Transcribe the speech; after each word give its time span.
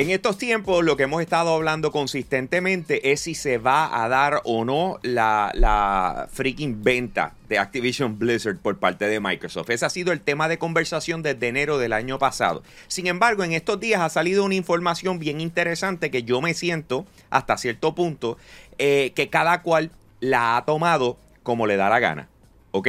En 0.00 0.08
estos 0.08 0.38
tiempos 0.38 0.82
lo 0.82 0.96
que 0.96 1.02
hemos 1.02 1.20
estado 1.20 1.54
hablando 1.54 1.92
consistentemente 1.92 3.12
es 3.12 3.20
si 3.20 3.34
se 3.34 3.58
va 3.58 4.02
a 4.02 4.08
dar 4.08 4.40
o 4.44 4.64
no 4.64 4.98
la, 5.02 6.26
freaking 6.32 6.82
venta 6.82 7.34
de 7.50 7.58
Activision 7.58 8.18
Blizzard 8.18 8.56
por 8.56 8.78
parte 8.78 9.08
de 9.08 9.20
Microsoft. 9.20 9.68
Ese 9.68 9.84
ha 9.84 9.90
sido 9.90 10.12
el 10.12 10.22
tema 10.22 10.48
de 10.48 10.56
conversación 10.56 11.20
desde 11.20 11.48
enero 11.48 11.76
del 11.76 11.92
año 11.92 12.18
pasado. 12.18 12.62
Sin 12.88 13.08
embargo, 13.08 13.44
en 13.44 13.52
estos 13.52 13.78
días 13.78 14.00
ha 14.00 14.08
salido 14.08 14.42
una 14.42 14.54
información 14.54 15.18
bien 15.18 15.38
interesante 15.38 16.10
que 16.10 16.22
yo 16.22 16.40
me 16.40 16.54
siento 16.54 17.04
hasta 17.28 17.58
cierto 17.58 17.94
punto 17.94 18.38
eh, 18.78 19.12
que 19.14 19.28
cada 19.28 19.60
cual 19.60 19.90
la 20.20 20.56
ha 20.56 20.64
tomado 20.64 21.18
como 21.42 21.66
le 21.66 21.76
da 21.76 21.90
la 21.90 21.98
gana. 21.98 22.26
¿Ok? 22.70 22.88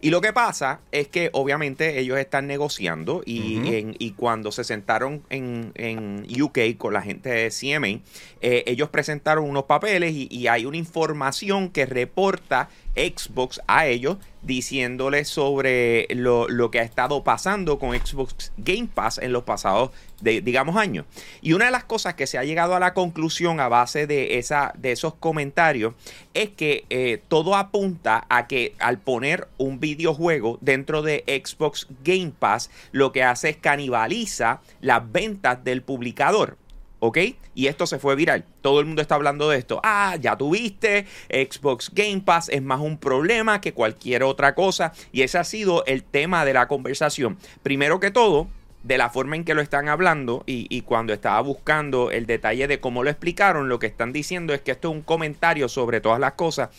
Y 0.00 0.10
lo 0.10 0.20
que 0.20 0.32
pasa 0.32 0.80
es 0.92 1.08
que 1.08 1.30
obviamente 1.32 1.98
ellos 1.98 2.18
están 2.18 2.46
negociando 2.46 3.22
y, 3.24 4.14
cuando 4.16 4.52
se 4.52 4.64
sentaron 4.64 5.22
en, 5.30 6.26
UK 6.42 6.76
con 6.78 6.92
la 6.92 7.02
gente 7.02 7.28
de 7.28 7.50
CMA, 7.50 8.00
eh, 8.40 8.64
ellos 8.66 8.88
presentaron 8.88 9.48
unos 9.48 9.64
papeles 9.64 10.12
y, 10.14 10.46
hay 10.46 10.64
una 10.64 10.76
información 10.76 11.70
que 11.70 11.86
reporta 11.86 12.68
Xbox 12.96 13.60
a 13.66 13.86
ellos 13.86 14.16
diciéndoles 14.42 15.28
sobre 15.28 16.06
lo, 16.10 16.70
que 16.70 16.80
ha 16.80 16.82
estado 16.82 17.24
pasando 17.24 17.78
con 17.78 17.98
Xbox 17.98 18.52
Game 18.56 18.88
Pass 18.92 19.18
en 19.18 19.32
los 19.32 19.42
pasados, 19.42 19.90
digamos, 20.20 20.76
años. 20.76 21.04
Y 21.42 21.52
una 21.52 21.66
de 21.66 21.72
las 21.72 21.84
cosas 21.84 22.14
que 22.14 22.26
se 22.26 22.38
ha 22.38 22.44
llegado 22.44 22.74
a 22.74 22.80
la 22.80 22.94
conclusión 22.94 23.60
a 23.60 23.68
base 23.68 24.06
de, 24.06 24.38
esa, 24.38 24.72
de 24.78 24.92
esos 24.92 25.14
comentarios 25.14 25.94
es 26.32 26.50
que 26.50 26.84
eh, 26.90 27.20
todo 27.28 27.56
apunta 27.56 28.24
a 28.28 28.46
que 28.46 28.74
al 28.78 28.98
poner 28.98 29.48
un 29.58 29.80
videojuego 29.80 30.58
dentro 30.60 31.02
de 31.02 31.24
Xbox 31.26 31.88
Game 32.04 32.32
Pass, 32.38 32.70
lo 32.92 33.12
que 33.12 33.24
hace 33.24 33.50
es 33.50 33.56
canibaliza 33.56 34.60
las 34.80 35.10
ventas 35.10 35.62
del 35.64 35.82
publicador. 35.82 36.56
¿Ok? 36.98 37.18
Y 37.54 37.66
esto 37.66 37.86
se 37.86 37.98
fue 37.98 38.16
viral. 38.16 38.44
Todo 38.62 38.80
el 38.80 38.86
mundo 38.86 39.02
está 39.02 39.14
hablando 39.14 39.50
de 39.50 39.58
esto. 39.58 39.80
Ah, 39.82 40.16
ya 40.20 40.36
tuviste. 40.36 41.06
Xbox 41.28 41.90
Game 41.94 42.22
Pass 42.24 42.48
es 42.48 42.62
más 42.62 42.80
un 42.80 42.98
problema 42.98 43.60
que 43.60 43.74
cualquier 43.74 44.22
otra 44.22 44.54
cosa. 44.54 44.92
Y 45.12 45.22
ese 45.22 45.38
ha 45.38 45.44
sido 45.44 45.84
el 45.86 46.02
tema 46.02 46.44
de 46.44 46.54
la 46.54 46.68
conversación. 46.68 47.36
Primero 47.62 48.00
que 48.00 48.10
todo, 48.10 48.48
de 48.82 48.98
la 48.98 49.10
forma 49.10 49.36
en 49.36 49.44
que 49.44 49.54
lo 49.54 49.60
están 49.60 49.88
hablando 49.88 50.42
y, 50.46 50.66
y, 50.70 50.82
cuando 50.82 51.12
estaba 51.12 51.40
buscando 51.40 52.10
el 52.10 52.24
detalle 52.24 52.68
de 52.68 52.80
cómo 52.80 53.02
lo 53.02 53.10
explicaron, 53.10 53.68
lo 53.68 53.78
que 53.78 53.88
están 53.88 54.12
diciendo 54.12 54.54
es 54.54 54.60
que 54.60 54.70
esto 54.70 54.90
es 54.90 54.94
un 54.94 55.02
comentario 55.02 55.68
sobre 55.68 56.00
todas 56.00 56.20
las 56.20 56.32
cosas 56.32 56.70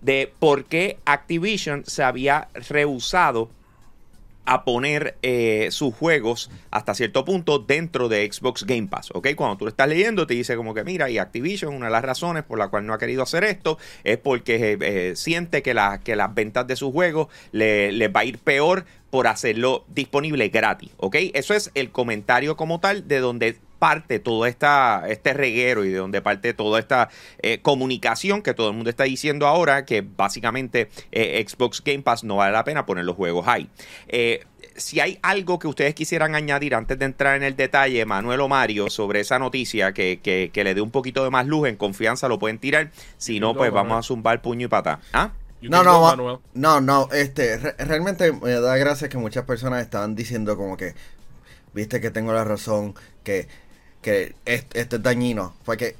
de 0.00 0.32
por 0.38 0.64
qué 0.64 0.98
Activision 1.04 1.84
se 1.86 2.02
había 2.02 2.48
rehusado 2.68 3.50
a 4.46 4.64
poner 4.64 5.16
eh, 5.22 5.68
sus 5.70 5.94
juegos 5.94 6.50
hasta 6.70 6.94
cierto 6.94 7.24
punto 7.24 7.58
dentro 7.58 8.08
de 8.08 8.30
Xbox 8.30 8.64
Game 8.64 8.86
Pass, 8.88 9.10
¿ok? 9.12 9.28
Cuando 9.36 9.58
tú 9.58 9.64
lo 9.64 9.70
estás 9.70 9.88
leyendo 9.88 10.26
te 10.26 10.34
dice 10.34 10.56
como 10.56 10.72
que 10.72 10.84
mira, 10.84 11.10
y 11.10 11.18
Activision, 11.18 11.74
una 11.74 11.86
de 11.86 11.92
las 11.92 12.04
razones 12.04 12.44
por 12.44 12.58
la 12.58 12.68
cual 12.68 12.86
no 12.86 12.94
ha 12.94 12.98
querido 12.98 13.22
hacer 13.22 13.44
esto 13.44 13.78
es 14.04 14.18
porque 14.18 14.72
eh, 14.72 14.78
eh, 14.80 15.12
siente 15.16 15.62
que, 15.62 15.74
la, 15.74 16.00
que 16.00 16.16
las 16.16 16.34
ventas 16.34 16.66
de 16.66 16.76
sus 16.76 16.92
juegos 16.92 17.28
le, 17.52 17.92
les 17.92 18.08
va 18.08 18.20
a 18.20 18.24
ir 18.24 18.38
peor 18.38 18.84
por 19.10 19.26
hacerlo 19.26 19.84
disponible 19.88 20.48
gratis, 20.48 20.90
¿ok? 20.96 21.16
Eso 21.34 21.54
es 21.54 21.70
el 21.74 21.90
comentario 21.90 22.56
como 22.56 22.80
tal 22.80 23.08
de 23.08 23.18
donde 23.18 23.56
parte 23.78 24.18
todo 24.18 24.46
esta, 24.46 25.04
este 25.08 25.32
reguero 25.32 25.84
y 25.84 25.90
de 25.90 25.98
donde 25.98 26.22
parte 26.22 26.54
toda 26.54 26.78
esta 26.78 27.08
eh, 27.40 27.60
comunicación 27.60 28.42
que 28.42 28.54
todo 28.54 28.68
el 28.70 28.74
mundo 28.74 28.90
está 28.90 29.04
diciendo 29.04 29.46
ahora 29.46 29.84
que 29.84 30.02
básicamente 30.02 30.88
eh, 31.12 31.44
Xbox 31.46 31.82
Game 31.84 32.02
Pass 32.02 32.24
no 32.24 32.36
vale 32.36 32.52
la 32.52 32.64
pena 32.64 32.86
poner 32.86 33.04
los 33.04 33.16
juegos 33.16 33.46
ahí. 33.48 33.68
Eh, 34.08 34.44
si 34.76 35.00
hay 35.00 35.18
algo 35.22 35.58
que 35.58 35.68
ustedes 35.68 35.94
quisieran 35.94 36.34
añadir 36.34 36.74
antes 36.74 36.98
de 36.98 37.06
entrar 37.06 37.36
en 37.36 37.42
el 37.42 37.56
detalle, 37.56 38.04
Manuel 38.04 38.40
o 38.40 38.48
Mario, 38.48 38.90
sobre 38.90 39.20
esa 39.20 39.38
noticia 39.38 39.92
que, 39.92 40.20
que, 40.22 40.64
le 40.64 40.74
dé 40.74 40.80
un 40.80 40.90
poquito 40.90 41.24
de 41.24 41.30
más 41.30 41.46
luz, 41.46 41.68
en 41.68 41.76
confianza 41.76 42.28
lo 42.28 42.38
pueden 42.38 42.58
tirar. 42.58 42.90
Si 43.16 43.40
no, 43.40 43.54
pues 43.54 43.72
vamos 43.72 43.98
a 43.98 44.02
zumbar 44.02 44.42
puño 44.42 44.66
y 44.66 44.68
pata. 44.68 45.00
¿Ah? 45.12 45.32
No, 45.62 45.82
no, 45.82 46.42
no, 46.54 46.80
no, 46.80 47.08
este, 47.12 47.56
realmente 47.58 48.32
me 48.32 48.52
da 48.52 48.76
gracia 48.76 49.08
que 49.08 49.16
muchas 49.16 49.44
personas 49.44 49.82
estaban 49.82 50.14
diciendo 50.14 50.56
como 50.56 50.76
que, 50.76 50.94
viste 51.72 52.00
que 52.00 52.10
tengo 52.10 52.32
la 52.32 52.44
razón, 52.44 52.94
que 53.24 53.48
que 54.06 54.36
esto 54.44 54.96
es 54.96 55.02
dañino. 55.02 55.52
Porque 55.64 55.96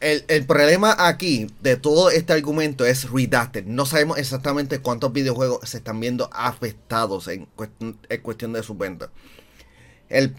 el, 0.00 0.46
problema 0.46 0.94
aquí 0.96 1.48
de 1.60 1.76
todo 1.76 2.08
este 2.08 2.32
argumento 2.32 2.86
es 2.86 3.10
redacted. 3.10 3.64
No 3.64 3.84
sabemos 3.84 4.18
exactamente 4.18 4.78
cuántos 4.78 5.12
videojuegos 5.12 5.68
se 5.68 5.78
están 5.78 5.98
viendo 5.98 6.30
afectados 6.32 7.26
en, 7.26 7.48
cuestión, 8.22 8.52
de 8.52 8.62
su 8.62 8.76
venta. 8.76 9.10
El 10.08 10.36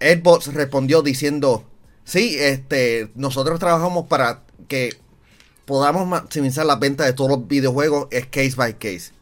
Xbox 0.00 0.54
respondió 0.54 1.02
diciendo, 1.02 1.66
sí, 2.04 2.38
este, 2.38 3.10
nosotros 3.14 3.60
trabajamos 3.60 4.06
para 4.06 4.40
que 4.66 4.96
podamos 5.66 6.06
maximizar 6.06 6.64
la 6.64 6.76
venta 6.76 7.04
de 7.04 7.12
todos 7.12 7.28
los 7.28 7.46
videojuegos, 7.46 8.08
es 8.10 8.24
case 8.24 8.54
by 8.56 8.78
case. 8.78 9.12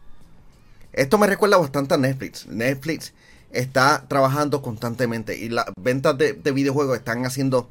Esto 0.93 1.17
me 1.17 1.27
recuerda 1.27 1.57
bastante 1.57 1.93
a 1.93 1.97
Netflix. 1.97 2.47
Netflix 2.47 3.11
está 3.53 4.05
trabajando 4.07 4.61
constantemente 4.61 5.37
y 5.37 5.49
las 5.49 5.67
ventas 5.79 6.17
de, 6.17 6.33
videojuegos 6.33 6.97
están 6.97 7.25
haciendo, 7.25 7.69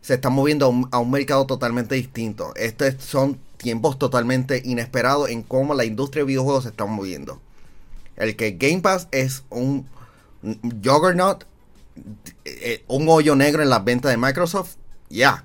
se 0.00 0.14
están 0.14 0.32
moviendo 0.32 0.72
a 0.90 0.98
un, 0.98 1.10
mercado 1.10 1.44
totalmente 1.44 1.96
distinto. 1.96 2.54
Estos 2.54 2.94
son 3.02 3.38
tiempos 3.56 3.98
totalmente 3.98 4.62
inesperados 4.64 5.28
en 5.28 5.42
cómo 5.42 5.74
la 5.74 5.84
industria 5.84 6.22
de 6.22 6.28
videojuegos 6.28 6.64
se 6.64 6.70
está 6.70 6.86
moviendo. 6.86 7.40
El 8.16 8.36
que 8.36 8.52
Game 8.52 8.80
Pass 8.80 9.08
es 9.10 9.42
un, 9.50 9.86
juggernaut, 10.84 11.44
eh, 12.44 12.84
un 12.86 13.08
hoyo 13.08 13.34
negro 13.34 13.62
en 13.62 13.70
las 13.70 13.84
ventas 13.84 14.10
de 14.12 14.16
Microsoft, 14.16 14.76
ya. 15.10 15.44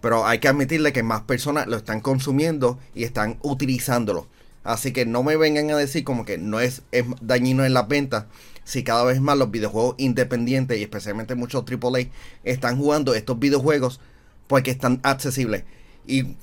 Pero 0.00 0.24
hay 0.24 0.38
que 0.38 0.46
admitirle 0.46 0.92
que 0.92 1.02
más 1.02 1.22
personas 1.22 1.66
lo 1.66 1.76
están 1.76 2.00
consumiendo 2.00 2.78
y 2.94 3.02
están 3.02 3.38
utilizándolo. 3.42 4.28
Así 4.62 4.92
que 4.92 5.06
no 5.06 5.24
me 5.24 5.36
vengan 5.36 5.70
a 5.70 5.76
decir 5.76 6.04
como 6.04 6.24
que 6.24 6.38
no 6.38 6.60
es, 6.60 6.82
es 6.92 7.04
dañino 7.20 7.64
en 7.64 7.74
las 7.74 7.88
ventas 7.88 8.26
si 8.68 8.84
cada 8.84 9.02
vez 9.02 9.18
más 9.18 9.38
los 9.38 9.50
videojuegos 9.50 9.94
independientes 9.96 10.78
y 10.78 10.82
especialmente 10.82 11.34
muchos 11.34 11.64
AAA 11.64 12.10
están 12.44 12.76
jugando 12.76 13.14
estos 13.14 13.38
videojuegos 13.38 13.98
porque 14.46 14.70
están 14.70 15.00
accesibles. 15.04 15.64
Y 16.06 16.36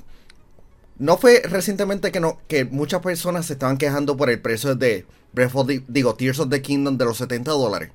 no 0.98 1.18
fue 1.18 1.44
recientemente 1.44 2.12
que 2.12 2.20
no 2.20 2.40
que 2.48 2.66
muchas 2.66 3.02
personas 3.04 3.46
se 3.46 3.54
estaban 3.54 3.78
quejando 3.78 4.18
por 4.18 4.32
el 4.32 4.42
precio 4.42 4.74
de 4.74 5.06
Breath 5.34 5.54
of 5.54 5.70
digo 5.88 6.16
Tears 6.16 6.40
of 6.40 6.50
the 6.50 6.64
Kingdom 6.64 6.98
de 6.98 7.06
los 7.06 7.18
70 7.18 7.52
dólares. 7.52 7.92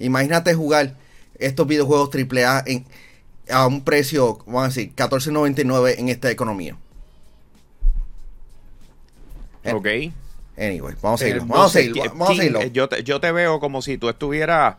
Imagínate 0.00 0.54
jugar 0.54 0.96
estos 1.38 1.68
videojuegos 1.68 2.10
AAA 2.12 2.64
a 3.48 3.66
un 3.68 3.84
precio, 3.84 4.38
vamos 4.44 4.64
a 4.64 4.66
decir, 4.68 4.92
14.99 4.96 5.94
en 5.98 6.08
esta 6.08 6.32
economía. 6.32 6.76
Ok. 9.64 9.86
Anyway, 10.58 10.94
vamos 11.00 11.20
a 11.20 11.24
seguirlo. 11.24 11.46
Vamos 11.46 11.66
a 11.66 11.78
seguirlo. 11.78 12.02
Vamos 12.10 12.30
a 12.30 12.34
seguirlo. 12.34 12.62
Yo, 12.64 12.88
te, 12.88 13.02
yo 13.04 13.20
te 13.20 13.32
veo 13.32 13.60
como 13.60 13.80
si 13.80 13.96
tú 13.96 14.08
estuvieras, 14.08 14.76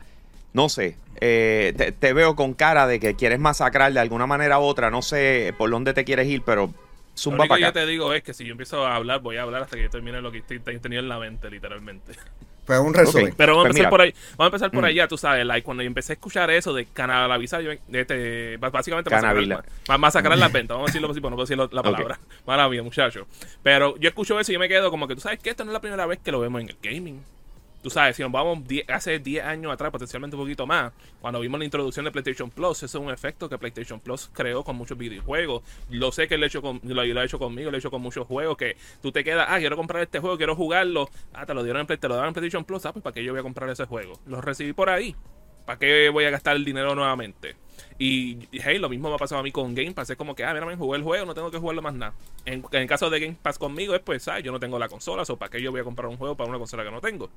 no 0.54 0.68
sé, 0.68 0.98
eh, 1.22 1.94
te, 2.00 2.14
veo 2.14 2.36
con 2.36 2.54
cara 2.54 2.88
de 2.88 3.00
que 3.00 3.16
quieres 3.16 3.40
masacrar 3.40 3.92
de 3.94 4.00
alguna 4.00 4.28
manera 4.28 4.60
u 4.60 4.64
otra. 4.64 4.92
No 4.92 5.02
sé 5.02 5.54
por 5.58 5.70
dónde 5.70 5.94
te 5.94 6.06
quieres 6.06 6.28
ir, 6.28 6.42
pero 6.44 6.74
zumba 7.18 7.46
para 7.46 7.56
acá. 7.56 7.68
Lo 7.68 7.74
que 7.74 7.80
yo 7.80 7.86
te 7.86 7.92
digo 7.92 8.14
es 8.14 8.24
que 8.24 8.34
si 8.34 8.46
yo 8.46 8.52
empiezo 8.52 8.86
a 8.86 8.96
hablar, 8.96 9.22
voy 9.22 9.38
a 9.38 9.44
hablar 9.44 9.64
hasta 9.64 9.78
que 9.78 9.84
yo 9.84 9.90
termine 9.90 10.22
lo 10.22 10.32
que 10.32 10.40
estoy 10.40 10.60
teniendo 10.60 11.00
en 11.00 11.10
la 11.10 11.20
mente, 11.20 11.50
literalmente. 11.50 12.14
Pues 12.70 12.80
un 12.82 12.94
resumen. 12.94 13.34
Pero 13.36 13.54
vamos 13.54 13.66
a 13.66 13.70
pues 13.70 13.78
empezar 13.78 13.90
por 13.90 14.02
ahí. 14.02 14.14
Vamos 14.38 14.40
a 14.40 14.46
empezar 14.46 14.70
por 14.70 14.84
mm. 14.84 14.86
allá, 14.86 15.08
tú 15.08 15.18
sabes. 15.18 15.44
Like, 15.44 15.66
cuando 15.66 15.82
yo 15.82 15.88
empecé 15.88 16.14
a 16.14 16.16
escuchar 16.16 16.52
eso 16.52 16.72
de 16.72 16.86
canalizar, 16.86 17.64
yo 17.64 17.72
este, 17.72 18.58
básicamente 18.58 19.10
más 19.10 20.14
sacar 20.14 20.38
la 20.38 20.48
venta. 20.50 20.76
Vamos 20.76 20.90
a 20.90 20.92
decirlo 20.92 21.10
así, 21.10 21.20
no 21.20 21.30
puedo 21.32 21.46
decir 21.46 21.58
la 21.58 21.82
palabra. 21.82 22.20
Mala 22.46 22.70
mía, 22.70 22.84
muchacho. 22.84 23.26
Pero 23.64 23.98
yo 23.98 24.08
escucho 24.08 24.40
eso 24.40 24.52
y 24.52 24.54
yo 24.54 24.60
me 24.60 24.70
quedo 24.70 24.92
como 24.92 25.08
que 25.08 25.16
tú 25.16 25.22
sabes 25.22 25.40
que 25.40 25.50
esto 25.50 25.66
no 25.66 25.72
es 25.72 25.74
la 25.74 25.82
primera 25.82 26.06
vez 26.06 26.20
que 26.20 26.32
lo 26.32 26.40
vemos 26.40 26.62
en 26.62 26.70
el 26.70 26.78
gaming. 26.80 27.24
Tú 27.82 27.90
sabes, 27.90 28.18
si 28.18 28.22
nos 28.24 28.32
vamos 28.32 28.60
hace 28.90 29.20
10 29.20 29.46
años 29.46 29.72
atrás, 29.72 29.90
potencialmente 29.90 30.36
un 30.36 30.44
poquito 30.44 30.68
más, 30.68 30.92
cuando 31.22 31.40
vimos 31.40 31.60
la 31.60 31.66
introducción 31.66 32.04
de 32.04 32.12
PlayStation 32.12 32.50
Plus, 32.50 32.78
ese 32.84 32.86
es 32.86 32.96
un 32.96 33.10
efecto 33.10 33.48
que 33.48 33.58
PlayStation 33.58 34.02
Plus 34.02 34.30
creó 34.34 34.66
con 34.66 34.76
muchos 34.76 34.98
videojuegos. 34.98 35.64
Lo 35.90 36.12
sé 36.12 36.28
que 36.28 36.38
lo 36.38 36.62
con, 36.62 36.82
lo, 36.84 37.04
he 37.04 37.26
hecho 37.26 37.40
conmigo, 37.40 37.72
lo 37.72 37.78
he 37.78 37.80
hecho 37.80 37.90
con 37.90 38.02
muchos 38.02 38.28
juegos 38.28 38.58
que 38.58 38.76
tú 39.02 39.14
te 39.14 39.24
quedas, 39.24 39.48
ah, 39.50 39.60
quiero 39.60 39.78
comprar 39.78 40.04
este 40.04 40.20
juego, 40.20 40.36
quiero 40.36 40.56
jugarlo. 40.56 41.10
Ah, 41.34 41.46
te 41.46 41.54
lo 41.54 41.64
dieron 41.64 41.86
en, 41.90 41.98
te 41.98 42.08
lo 42.10 42.26
en 42.26 42.34
PlayStation 42.34 42.66
Plus, 42.66 42.86
ah, 42.86 42.92
pues 42.92 43.02
para 43.02 43.14
qué 43.14 43.24
yo 43.24 43.32
voy 43.32 43.40
a 43.40 43.44
comprar 43.44 43.70
ese 43.70 43.86
juego. 43.86 44.20
Lo 44.26 44.42
recibí 44.42 44.74
por 44.74 44.90
ahí. 44.90 45.16
¿Para 45.66 45.78
qué 45.78 46.10
voy 46.10 46.26
a 46.26 46.32
gastar 46.32 46.56
el 46.56 46.66
dinero 46.66 46.96
nuevamente? 46.96 47.56
Y 48.00 48.40
hey, 48.54 48.80
lo 48.80 48.90
mismo 48.90 49.10
me 49.10 49.16
ha 49.16 49.18
pasado 49.18 49.40
a 49.40 49.44
mí 49.44 49.52
con 49.52 49.76
Game 49.76 49.92
Pass. 49.92 50.10
Es 50.10 50.18
como 50.18 50.34
que, 50.34 50.44
ah, 50.44 50.54
mira, 50.54 50.66
me 50.66 50.76
jugué 50.76 50.98
el 50.98 51.04
juego, 51.04 51.26
no 51.26 51.34
tengo 51.34 51.52
que 51.52 51.60
jugarlo 51.60 51.82
más 51.82 51.94
nada. 51.94 52.14
En, 52.46 52.66
el 52.72 52.88
caso 52.88 53.10
de 53.10 53.20
Game 53.20 53.38
Pass 53.42 53.60
conmigo 53.60 53.94
es 53.94 54.02
pues, 54.02 54.28
ah, 54.28 54.40
yo 54.40 54.52
no 54.52 54.60
tengo 54.60 54.80
la 54.80 54.90
consola, 54.90 55.24
o 55.28 55.38
para 55.38 55.52
qué 55.52 55.62
yo 55.62 55.72
voy 55.72 55.82
a 55.82 55.84
comprar 55.84 56.08
un 56.08 56.18
juego 56.18 56.36
para 56.36 56.50
una 56.50 56.58
consola 56.58 56.84
que 56.84 56.92
no 56.92 57.02
tengo. 57.02 57.30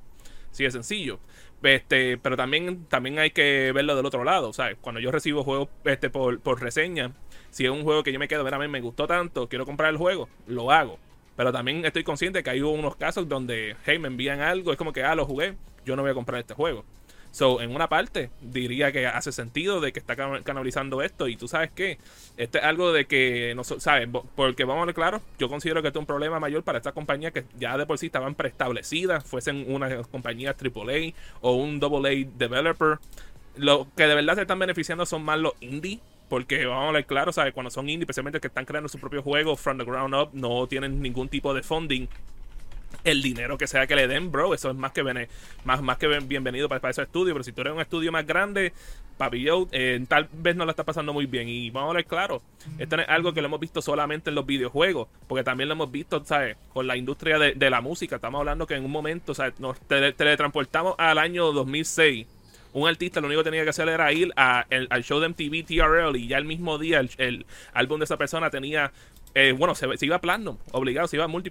Sí, 0.53 0.65
es 0.65 0.73
sencillo. 0.73 1.19
Este, 1.63 2.19
pero 2.19 2.37
también, 2.37 2.87
también 2.87 3.19
hay 3.19 3.31
que 3.31 3.73
verlo 3.73 3.97
del 3.97 4.07
otro 4.07 4.25
lado. 4.25 4.53
¿sabes? 4.53 4.77
Cuando 4.81 5.01
yo 5.01 5.11
recibo 5.11 5.43
juegos 5.43 5.69
este, 5.85 6.11
por, 6.11 6.41
por 6.41 6.61
reseña, 6.61 7.13
si 7.51 7.65
es 7.65 7.71
un 7.71 7.83
juego 7.83 8.03
que 8.03 8.13
yo 8.13 8.19
me 8.19 8.29
quedo, 8.29 8.45
mira, 8.45 8.57
a 8.57 8.61
mí 8.61 8.69
me 8.69 8.81
gustó 8.81 9.07
tanto, 9.07 9.49
quiero 9.49 9.67
comprar 9.67 9.91
el 9.91 9.97
juego, 9.97 10.29
lo 10.47 10.71
hago. 10.71 10.99
Pero 11.37 11.53
también 11.53 11.85
estoy 11.85 12.05
consciente 12.05 12.43
que 12.43 12.51
hay 12.51 12.61
unos 12.61 12.97
casos 12.97 13.29
donde, 13.29 13.77
hey, 13.85 13.99
me 13.99 14.09
envían 14.09 14.41
algo, 14.41 14.71
es 14.71 14.79
como 14.79 14.93
que, 14.93 15.03
ah, 15.03 15.15
lo 15.15 15.25
jugué, 15.25 15.55
yo 15.85 15.97
no 15.97 16.03
voy 16.03 16.11
a 16.11 16.15
comprar 16.15 16.41
este 16.41 16.55
juego. 16.55 16.85
So, 17.33 17.63
en 17.63 17.75
una 17.75 17.89
parte, 17.89 18.31
diría 18.43 18.93
que 18.93 19.07
hace 19.07 19.33
sentido 19.33 19.81
de 19.81 19.93
que 19.93 19.99
está 19.99 20.17
canalizando 20.17 21.01
esto. 21.01 21.29
Y 21.29 21.37
tú 21.37 21.49
sabes 21.49 21.71
que 21.71 21.99
este 22.37 22.59
es 22.59 22.65
algo 22.65 22.93
de 22.93 23.07
que, 23.07 23.55
no 23.57 23.65
¿sabes? 23.65 24.07
Porque 24.37 24.65
vamos 24.65 24.83
a 24.83 24.87
ver 24.87 24.95
claro, 24.95 25.23
yo 25.39 25.49
considero 25.49 25.81
que 25.81 25.89
esto 25.89 25.99
es 25.99 26.03
un 26.03 26.07
problema 26.07 26.39
mayor 26.39 26.63
para 26.63 26.77
estas 26.77 26.93
compañías 26.93 27.33
que 27.33 27.45
ya 27.59 27.79
de 27.79 27.87
por 27.87 27.99
sí 27.99 28.07
estaban 28.07 28.35
preestablecidas, 28.35 29.25
fuesen 29.25 29.65
una 29.67 30.03
compañía 30.05 30.55
AAA 30.55 31.15
o 31.41 31.55
un 31.55 31.81
AA 31.83 32.29
developer. 32.37 32.99
Lo 33.57 33.89
que 33.97 34.07
de 34.07 34.15
verdad 34.15 34.35
se 34.35 34.43
están 34.43 34.59
beneficiando 34.59 35.07
son 35.07 35.25
más 35.25 35.39
los 35.39 35.55
indie 35.61 36.01
porque 36.29 36.65
vamos 36.67 36.91
a 36.91 36.93
ver 36.93 37.07
claro, 37.07 37.33
¿sabes? 37.33 37.55
Cuando 37.55 37.71
son 37.71 37.89
indie, 37.89 38.05
especialmente 38.05 38.41
que 38.41 38.47
están 38.47 38.67
creando 38.67 38.89
su 38.89 38.99
propio 38.99 39.23
juego 39.23 39.57
from 39.57 39.79
the 39.79 39.85
ground 39.85 40.15
up, 40.15 40.31
no 40.33 40.67
tienen 40.67 41.01
ningún 41.01 41.29
tipo 41.29 41.53
de 41.55 41.63
funding. 41.63 42.09
El 43.05 43.23
dinero 43.23 43.59
que 43.59 43.67
sea 43.67 43.87
que 43.87 43.97
le 43.97 44.07
den, 44.07 44.31
bro, 44.31 44.55
eso 44.55 44.71
es 44.71 44.77
más 44.77 44.93
que, 44.93 45.03
más, 45.65 45.83
más 45.83 45.99
que 45.99 46.07
bienvenido 46.21 46.69
para, 46.69 46.81
para 46.81 46.93
ese 46.93 47.03
estudio. 47.03 47.35
Pero 47.35 47.45
si 47.45 47.53
tú 47.53 47.63
eres 47.63 47.73
un 47.73 47.81
estudio 47.81 48.13
más 48.13 48.27
grande, 48.27 48.73
papi, 49.17 49.43
yo, 49.43 49.69
eh, 49.73 50.05
tal 50.09 50.29
vez 50.33 50.57
no 50.57 50.65
la 50.65 50.73
está 50.73 50.85
pasando 50.85 51.13
muy 51.13 51.27
bien. 51.27 51.49
Y 51.49 51.71
vamos 51.71 51.91
a 51.91 51.95
ver 51.95 52.07
claro, 52.07 52.43
esto 52.79 52.97
no 52.97 53.03
es 53.03 53.09
algo 53.09 53.33
que 53.33 53.41
lo 53.41 53.47
hemos 53.47 53.61
visto 53.61 53.83
solamente 53.83 54.31
en 54.31 54.35
los 54.35 54.47
videojuegos, 54.47 55.09
porque 55.29 55.45
también 55.45 55.69
lo 55.69 55.75
hemos 55.75 55.91
visto, 55.91 56.25
¿sabes? 56.25 56.57
Con 56.73 56.87
la 56.87 56.97
industria 56.97 57.39
de, 57.39 57.71
la 57.71 57.81
música. 57.81 58.17
Estamos 58.17 58.39
hablando 58.41 58.67
que 58.67 58.75
en 58.75 58.85
un 58.85 58.91
momento, 58.91 59.35
¿sabes? 59.35 59.59
Nos 59.59 59.79
teletransportamos 59.81 60.95
al 60.99 61.19
año 61.19 61.53
2006 61.53 62.27
un 62.75 62.89
artista 62.89 63.21
lo 63.21 63.27
único 63.27 63.43
que 63.43 63.51
tenía 63.51 63.65
que 63.65 63.71
hacer 63.71 63.89
era 63.89 64.11
ir 64.13 64.33
a, 64.35 64.65
al 64.91 65.05
show 65.05 65.21
de 65.21 65.29
MTV 65.29 65.65
TRL 65.67 66.17
y 66.17 66.27
ya 66.29 66.39
el 66.39 66.47
mismo 66.47 66.79
día 66.79 67.05
el, 67.19 67.47
álbum 67.75 67.99
de 67.99 68.05
esa 68.05 68.17
persona 68.17 68.51
tenía 68.51 68.93
eh, 69.35 69.55
bueno, 69.57 69.75
se, 69.75 69.87
iba 70.01 70.21
platinum, 70.21 70.59
obligado, 70.73 71.09
se 71.09 71.17
iba 71.17 71.27
multi, 71.27 71.51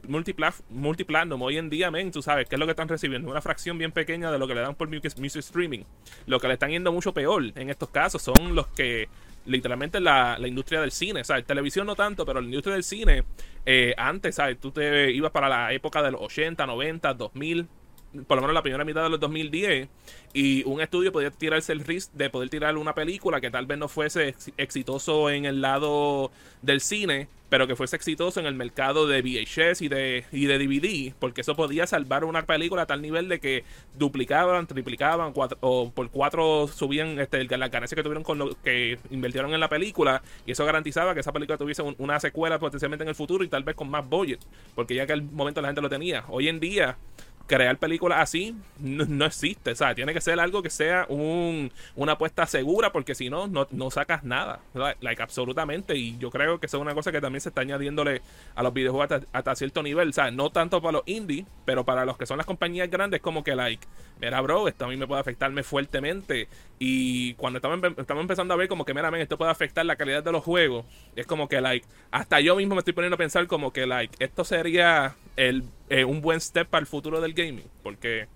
multiplatinum. 0.70 1.42
Hoy 1.42 1.58
en 1.58 1.70
día, 1.70 1.90
men, 1.90 2.12
tú 2.12 2.22
sabes, 2.22 2.48
¿qué 2.48 2.56
es 2.56 2.60
lo 2.60 2.66
que 2.66 2.72
están 2.72 2.88
recibiendo? 2.88 3.30
Una 3.30 3.42
fracción 3.42 3.78
bien 3.78 3.92
pequeña 3.92 4.32
de 4.32 4.38
lo 4.38 4.48
que 4.48 4.54
le 4.54 4.62
dan 4.62 4.76
por 4.76 4.88
music, 4.88 5.18
streaming. 5.18 5.84
Lo 6.28 6.40
que 6.40 6.48
le 6.48 6.54
están 6.54 6.70
yendo 6.70 6.92
mucho 6.92 7.14
peor 7.14 7.44
en 7.56 7.70
estos 7.70 7.90
casos 7.90 8.22
son 8.22 8.54
los 8.54 8.68
que, 8.68 9.10
literalmente, 9.46 10.00
la, 10.00 10.38
la 10.38 10.48
industria 10.48 10.80
del 10.82 10.92
cine, 10.92 11.24
¿sabes? 11.24 11.46
Televisión 11.46 11.88
no 11.88 11.96
tanto, 11.96 12.24
pero 12.24 12.40
la 12.40 12.46
industria 12.46 12.76
del 12.76 12.84
cine, 12.84 13.24
eh, 13.66 13.96
antes, 13.98 14.36
¿sabes? 14.36 14.60
Tú 14.60 14.72
te 14.72 15.12
ibas 15.12 15.32
para 15.32 15.50
la 15.50 15.74
época 15.74 16.04
de 16.04 16.12
los 16.12 16.22
80, 16.22 16.66
90, 16.68 17.14
2000, 17.16 17.68
por 18.28 18.38
lo 18.38 18.42
menos 18.42 18.54
la 18.54 18.62
primera 18.62 18.84
mitad 18.84 19.04
de 19.04 19.10
los 19.10 19.20
2010 19.20 19.88
y 20.34 20.64
un 20.66 20.82
estudio 20.82 21.12
podía 21.12 21.32
tirarse 21.32 21.72
el 21.72 21.82
risk 21.82 22.12
de 22.14 22.30
poder 22.30 22.50
tirar 22.50 22.78
una 22.78 22.94
película 22.94 23.42
que 23.42 23.52
tal 23.52 23.66
vez 23.66 23.78
no 23.78 23.88
fuese 23.88 24.36
exitoso 24.58 25.30
en 25.30 25.46
el 25.46 25.62
lado 25.62 26.32
del 26.62 26.82
cine, 26.82 27.28
pero 27.50 27.68
que 27.68 27.76
fuese 27.76 27.98
exitoso 27.98 28.40
en 28.40 28.46
el 28.46 28.56
mercado 28.56 29.08
de 29.08 29.22
VHS 29.22 29.82
y 29.82 29.90
de, 29.90 30.24
y 30.32 30.46
de 30.46 30.58
DVD, 30.58 31.14
porque 31.20 31.42
eso 31.42 31.54
podía 31.54 31.86
salvar 31.86 32.24
una 32.24 32.46
película 32.46 32.84
a 32.84 32.86
tal 32.86 33.02
nivel 33.02 33.28
de 33.28 33.42
que 33.42 33.66
duplicaban, 33.98 34.68
triplicaban, 34.68 35.34
o 35.60 35.92
por 35.92 36.10
cuatro 36.12 36.70
subían 36.70 37.20
este, 37.20 37.44
la 37.58 37.68
ganancia 37.68 37.98
que 37.98 38.04
tuvieron 38.04 38.24
con 38.24 38.38
lo 38.38 38.56
que 38.64 39.00
invirtieron 39.10 39.54
en 39.54 39.60
la 39.60 39.68
película, 39.68 40.22
y 40.46 40.54
eso 40.54 40.64
garantizaba 40.64 41.14
que 41.14 41.20
esa 41.20 41.34
película 41.34 41.58
tuviese 41.58 41.82
una 41.82 42.22
secuela 42.22 42.58
potencialmente 42.58 43.04
en 43.04 43.10
el 43.10 43.16
futuro 43.16 43.44
y 43.44 43.50
tal 43.50 43.66
vez 43.66 43.76
con 43.76 43.90
más 43.90 44.08
budget, 44.08 44.40
porque 44.74 44.96
ya 44.96 45.06
que 45.06 45.12
al 45.12 45.24
momento 45.24 45.62
la 45.62 45.68
gente 45.68 45.82
lo 45.82 45.90
tenía. 45.90 46.24
Hoy 46.30 46.48
en 46.48 46.62
día 46.62 46.98
crear 47.52 47.78
películas 47.78 48.20
así 48.22 48.56
no, 48.80 49.26
existe. 49.26 49.72
O 49.72 49.76
sea, 49.76 49.94
tiene 49.94 50.14
que 50.14 50.22
ser 50.22 50.40
algo 50.40 50.64
que 50.64 50.70
sea 50.70 51.06
un, 51.10 51.70
una 51.98 52.14
apuesta 52.14 52.48
segura, 52.48 52.94
porque 52.94 53.14
si 53.14 53.30
no, 53.30 53.48
no, 53.48 53.92
sacas 53.92 54.24
nada. 54.24 54.62
Like, 55.02 55.22
absolutamente. 55.22 55.98
Y 55.98 56.18
yo 56.18 56.32
creo 56.32 56.62
que 56.62 56.68
eso 56.68 56.78
es 56.78 56.82
una 56.82 56.94
cosa 56.94 57.12
que 57.12 57.20
también 57.20 57.42
se 57.42 57.50
está 57.50 57.60
añadiéndole 57.62 58.22
a 58.56 58.64
los 58.64 58.74
videojuegos 58.74 59.26
hasta, 59.34 59.56
cierto 59.56 59.84
nivel. 59.84 60.10
O 60.10 60.14
sea, 60.14 60.32
no 60.32 60.50
tanto 60.50 60.82
para 60.82 60.94
los 60.94 61.04
indie, 61.06 61.46
pero 61.66 61.84
para 61.84 62.06
los 62.06 62.18
que 62.18 62.26
son 62.26 62.38
las 62.38 62.46
compañías 62.46 62.90
grandes, 62.90 63.20
como 63.20 63.44
que, 63.44 63.54
like, 63.54 63.86
mira, 64.22 64.40
bro, 64.40 64.70
esto 64.70 64.86
a 64.86 64.88
mí 64.88 64.96
me 64.96 65.06
puede 65.06 65.20
afectarme 65.20 65.62
fuertemente. 65.62 66.48
Y 66.80 67.34
cuando 67.34 67.58
estamos, 67.58 67.80
estamos 67.98 68.22
empezando 68.22 68.54
a 68.54 68.58
ver 68.58 68.70
como 68.70 68.86
que, 68.86 68.94
mira, 68.94 69.10
esto 69.20 69.38
puede 69.38 69.52
afectar 69.52 69.86
la 69.86 69.98
calidad 69.98 70.24
de 70.24 70.32
los 70.32 70.44
juegos, 70.44 70.86
es 71.18 71.28
como 71.28 71.50
que, 71.50 71.60
like, 71.60 71.86
hasta 72.12 72.40
yo 72.40 72.56
mismo 72.56 72.76
me 72.76 72.80
estoy 72.80 72.94
poniendo 72.94 73.16
a 73.16 73.18
pensar 73.18 73.46
como 73.48 73.74
que, 73.74 73.86
like, 73.86 74.16
esto 74.24 74.46
sería 74.46 75.16
el, 75.36 75.64
eh, 75.90 76.06
un 76.06 76.22
buen 76.22 76.40
step 76.40 76.68
para 76.68 76.82
el 76.82 76.88
futuro 76.88 77.22
del 77.22 77.34
gaming. 77.34 77.66
Porque, 77.84 78.28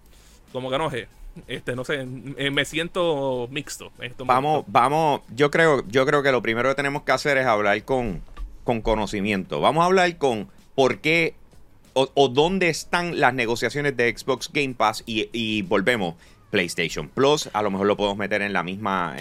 como 0.51 0.69
que 0.69 0.77
no 0.77 0.89
sé, 0.89 1.07
este, 1.47 1.75
no 1.75 1.83
sé, 1.83 2.07
eh, 2.37 2.51
me 2.51 2.65
siento 2.65 3.47
mixto. 3.51 3.91
vamos, 4.19 4.63
vamos, 4.67 5.21
yo 5.35 5.51
creo, 5.51 5.85
yo 5.87 6.05
creo 6.05 6.23
que 6.23 6.31
lo 6.31 6.41
primero 6.41 6.69
que 6.69 6.75
tenemos 6.75 7.03
que 7.03 7.11
hacer 7.11 7.37
es 7.37 7.45
hablar 7.45 7.83
con, 7.83 8.21
con 8.63 8.81
conocimiento. 8.81 9.59
Vamos 9.59 9.83
a 9.83 9.85
hablar 9.85 10.17
con 10.17 10.49
por 10.75 10.99
qué 10.99 11.35
o, 11.93 12.27
dónde 12.27 12.67
están 12.67 13.19
las 13.21 13.33
negociaciones 13.33 13.95
de 13.95 14.15
Xbox 14.15 14.51
Game 14.51 14.73
Pass 14.73 15.03
y, 15.05 15.29
y 15.31 15.61
volvemos. 15.61 16.15
PlayStation 16.55 17.09
Plus, 17.09 17.49
a 17.51 17.61
lo 17.61 17.69
mejor 17.69 17.85
lo 17.85 17.97
podemos 17.97 18.17
meter 18.17 18.41
en 18.41 18.53
la 18.53 18.63
misma, 18.63 19.13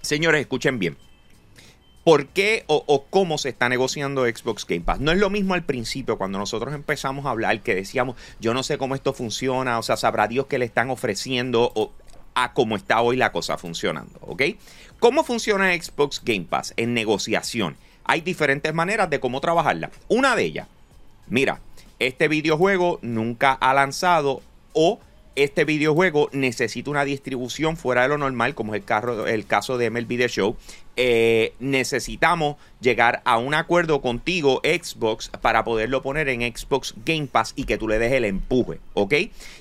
Señores, 0.00 0.40
escuchen 0.40 0.78
bien. 0.78 0.96
¿Por 2.04 2.26
qué 2.26 2.64
o, 2.66 3.04
cómo 3.10 3.38
se 3.38 3.50
está 3.50 3.68
negociando 3.68 4.24
Xbox 4.24 4.66
Game 4.66 4.80
Pass? 4.80 4.98
No 4.98 5.12
es 5.12 5.18
lo 5.18 5.30
mismo 5.30 5.54
al 5.54 5.62
principio, 5.62 6.18
cuando 6.18 6.38
nosotros 6.38 6.74
empezamos 6.74 7.26
a 7.26 7.30
hablar, 7.30 7.60
que 7.60 7.76
decíamos, 7.76 8.16
yo 8.40 8.54
no 8.54 8.64
sé 8.64 8.76
cómo 8.76 8.96
esto 8.96 9.12
funciona, 9.12 9.78
o 9.78 9.82
sea, 9.84 9.96
sabrá 9.96 10.26
Dios 10.26 10.46
que 10.46 10.58
le 10.58 10.64
están 10.64 10.90
ofreciendo 10.90 11.70
o, 11.76 11.92
a 12.34 12.54
cómo 12.54 12.76
está 12.76 13.00
hoy 13.02 13.16
la 13.16 13.30
cosa 13.30 13.56
funcionando, 13.56 14.18
¿ok? 14.22 14.42
¿Cómo 14.98 15.22
funciona 15.22 15.72
Xbox 15.74 16.22
Game 16.24 16.46
Pass 16.48 16.74
en 16.76 16.92
negociación? 16.92 17.76
Hay 18.04 18.20
diferentes 18.20 18.74
maneras 18.74 19.08
de 19.08 19.20
cómo 19.20 19.40
trabajarla. 19.40 19.90
Una 20.08 20.34
de 20.34 20.42
ellas, 20.42 20.68
mira, 21.28 21.60
este 22.00 22.26
videojuego 22.26 22.98
nunca 23.02 23.52
ha 23.52 23.74
lanzado 23.74 24.42
o 24.72 24.98
este 25.34 25.64
videojuego 25.64 26.28
necesita 26.32 26.90
una 26.90 27.04
distribución 27.04 27.76
fuera 27.76 28.02
de 28.02 28.08
lo 28.08 28.18
normal, 28.18 28.54
como 28.54 28.74
es 28.74 28.82
el, 28.86 29.28
el 29.28 29.46
caso 29.46 29.78
de 29.78 29.90
MLB 29.90 30.18
The 30.18 30.28
Show. 30.28 30.56
Eh, 30.96 31.54
necesitamos 31.58 32.56
llegar 32.80 33.22
a 33.24 33.38
un 33.38 33.54
acuerdo 33.54 34.02
contigo, 34.02 34.60
Xbox, 34.62 35.30
para 35.40 35.64
poderlo 35.64 36.02
poner 36.02 36.28
en 36.28 36.42
Xbox 36.54 36.94
Game 37.06 37.28
Pass 37.28 37.54
y 37.56 37.64
que 37.64 37.78
tú 37.78 37.88
le 37.88 37.98
des 37.98 38.12
el 38.12 38.26
empuje, 38.26 38.78
¿ok? 38.92 39.14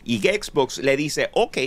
Y 0.03 0.19
Xbox 0.19 0.79
le 0.79 0.97
dice, 0.97 1.29
ok, 1.33 1.57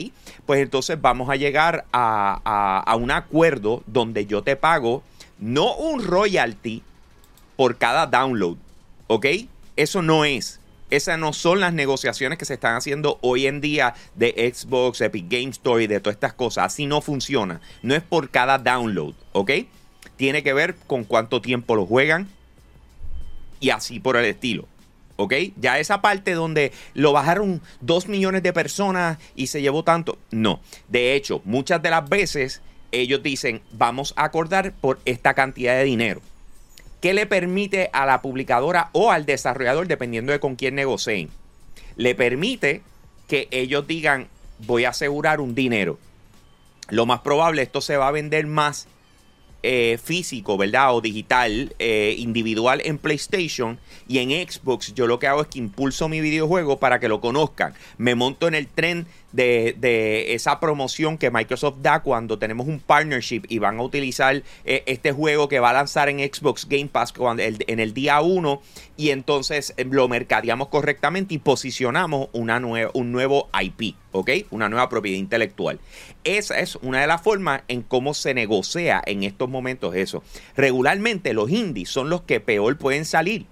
pues 0.45 0.61
entonces 0.61 1.01
vamos 1.01 1.31
a 1.31 1.37
llegar 1.37 1.87
a, 1.93 2.83
a 2.85 2.97
un 2.97 3.11
acuerdo 3.11 3.83
donde 3.87 4.27
yo 4.27 4.43
te 4.43 4.57
pago 4.57 5.03
no 5.39 5.75
un 5.77 6.05
royalty 6.05 6.83
por 7.57 7.79
cada 7.79 8.07
download, 8.07 8.57
¿ok? 9.07 9.27
Eso 9.77 10.03
no 10.03 10.25
es 10.25 10.61
esas 10.91 11.19
no 11.19 11.33
son 11.33 11.61
las 11.61 11.73
negociaciones 11.73 12.39
que 12.39 12.45
se 12.45 12.55
están 12.55 12.77
haciendo 12.77 13.19
hoy 13.23 13.47
en 13.47 13.61
día 13.61 13.95
de 14.15 14.53
Xbox, 14.55 15.01
Epic 15.01 15.27
Game 15.29 15.51
Store 15.51 15.83
y 15.83 15.87
de 15.87 16.01
todas 16.01 16.17
estas 16.17 16.35
cosas. 16.35 16.67
Así 16.67 16.87
no 16.87 17.01
funciona. 17.01 17.61
No 17.83 17.95
es 17.95 18.03
por 18.03 18.31
cada 18.31 18.59
download, 18.59 19.15
¿ok? 19.33 19.51
Tiene 20.17 20.43
que 20.43 20.53
ver 20.53 20.77
con 20.87 21.05
cuánto 21.05 21.41
tiempo 21.41 21.75
lo 21.75 21.87
juegan 21.87 22.29
y 23.61 23.71
así 23.71 24.01
por 24.01 24.17
el 24.17 24.27
estilo. 24.27 24.67
¿Ok? 25.17 25.33
Ya 25.57 25.79
esa 25.79 26.03
parte 26.03 26.33
donde 26.33 26.73
lo 26.93 27.13
bajaron 27.13 27.63
dos 27.81 28.09
millones 28.09 28.43
de 28.43 28.53
personas 28.53 29.19
y 29.37 29.47
se 29.47 29.63
llevó 29.63 29.85
tanto. 29.85 30.19
No. 30.33 30.61
De 30.89 31.15
hecho, 31.15 31.41
muchas 31.45 31.81
de 31.83 31.91
las 31.91 32.09
veces 32.09 32.63
ellos 32.91 33.23
dicen, 33.23 33.63
vamos 33.73 34.13
a 34.17 34.25
acordar 34.25 34.73
por 34.73 35.01
esta 35.05 35.35
cantidad 35.35 35.77
de 35.77 35.85
dinero. 35.85 36.21
¿Qué 37.05 37.13
le 37.13 37.27
permite 37.27 37.91
a 37.93 38.07
la 38.07 38.23
publicadora 38.23 38.89
o 38.93 39.11
al 39.11 39.27
desarrollador, 39.27 39.87
dependiendo 39.87 40.33
de 40.33 40.41
con 40.41 40.57
quién 40.57 40.75
negocien? 40.75 41.29
Le 41.97 42.15
permite 42.15 42.81
que 43.29 43.47
ellos 43.51 43.87
digan, 43.87 44.29
voy 44.61 44.87
a 44.87 44.89
asegurar 44.89 45.39
un 45.39 45.55
dinero. 45.55 45.99
Lo 46.89 47.05
más 47.05 47.21
probable, 47.21 47.61
esto 47.61 47.83
se 47.83 47.99
va 47.99 48.09
a 48.09 48.11
vender 48.11 48.47
más 48.47 48.89
eh, 49.63 49.99
físico, 50.03 50.57
¿verdad? 50.57 50.95
O 50.95 51.03
digital, 51.03 51.75
eh, 51.79 52.15
individual 52.17 52.81
en 52.83 52.97
PlayStation 52.97 53.79
y 54.09 54.21
en 54.21 54.31
Xbox, 54.31 54.95
yo 54.95 55.07
lo 55.07 55.19
que 55.19 55.27
hago 55.27 55.43
es 55.43 55.49
que 55.49 55.59
impulso 55.59 56.09
mi 56.09 56.23
videojuego 56.23 56.79
para 56.79 57.01
que 57.01 57.09
lo 57.09 57.21
conozcan. 57.21 57.75
Me 57.99 58.15
monto 58.15 58.49
en 58.49 58.55
el 58.55 58.67
tren 58.67 59.07
de, 59.35 60.35
esa 60.35 60.61
promoción 60.61 61.19
que 61.19 61.31
Microsoft 61.31 61.79
da 61.83 62.01
cuando 62.03 62.39
tenemos 62.39 62.67
un 62.67 62.79
partnership 62.79 63.43
y 63.49 63.59
van 63.59 63.79
a 63.79 63.83
utilizar 63.83 64.43
eh, 64.65 64.83
este 64.87 65.13
juego 65.13 65.49
que 65.49 65.61
va 65.61 65.71
a 65.71 65.73
lanzar 65.73 66.09
en 66.09 66.19
Xbox 66.21 66.69
Game 66.69 66.87
Pass 66.87 67.13
en 67.39 67.81
el 67.81 67.95
día 67.95 68.21
1 68.21 68.63
y 68.97 69.11
entonces 69.11 69.75
eh, 69.77 69.85
lo 69.85 70.09
mercadeamos 70.09 70.69
correctamente 70.69 71.35
y 71.35 71.39
posicionamos 71.39 72.29
una 72.33 72.55
un 72.95 73.13
nuevo 73.13 73.49
IP, 73.61 73.97
¿ok? 74.13 74.31
Una 74.51 74.69
nueva 74.69 74.89
propiedad 74.89 75.19
intelectual. 75.19 75.81
Esa 76.23 76.61
es 76.61 76.77
una 76.77 77.01
de 77.01 77.09
las 77.09 77.21
formas 77.21 77.63
en 77.67 77.83
cómo 77.83 78.15
se 78.15 78.33
negocia 78.33 79.03
en 79.05 79.25
estos 79.25 79.49
momentos 79.49 79.95
eso. 79.97 80.23
Regularmente 80.57 81.35
los 81.35 81.51
indies 81.51 81.91
son 81.91 82.09
los 82.09 82.23
que 82.23 82.39
peor 82.39 82.79
pueden 82.79 83.05
salir, 83.05 83.47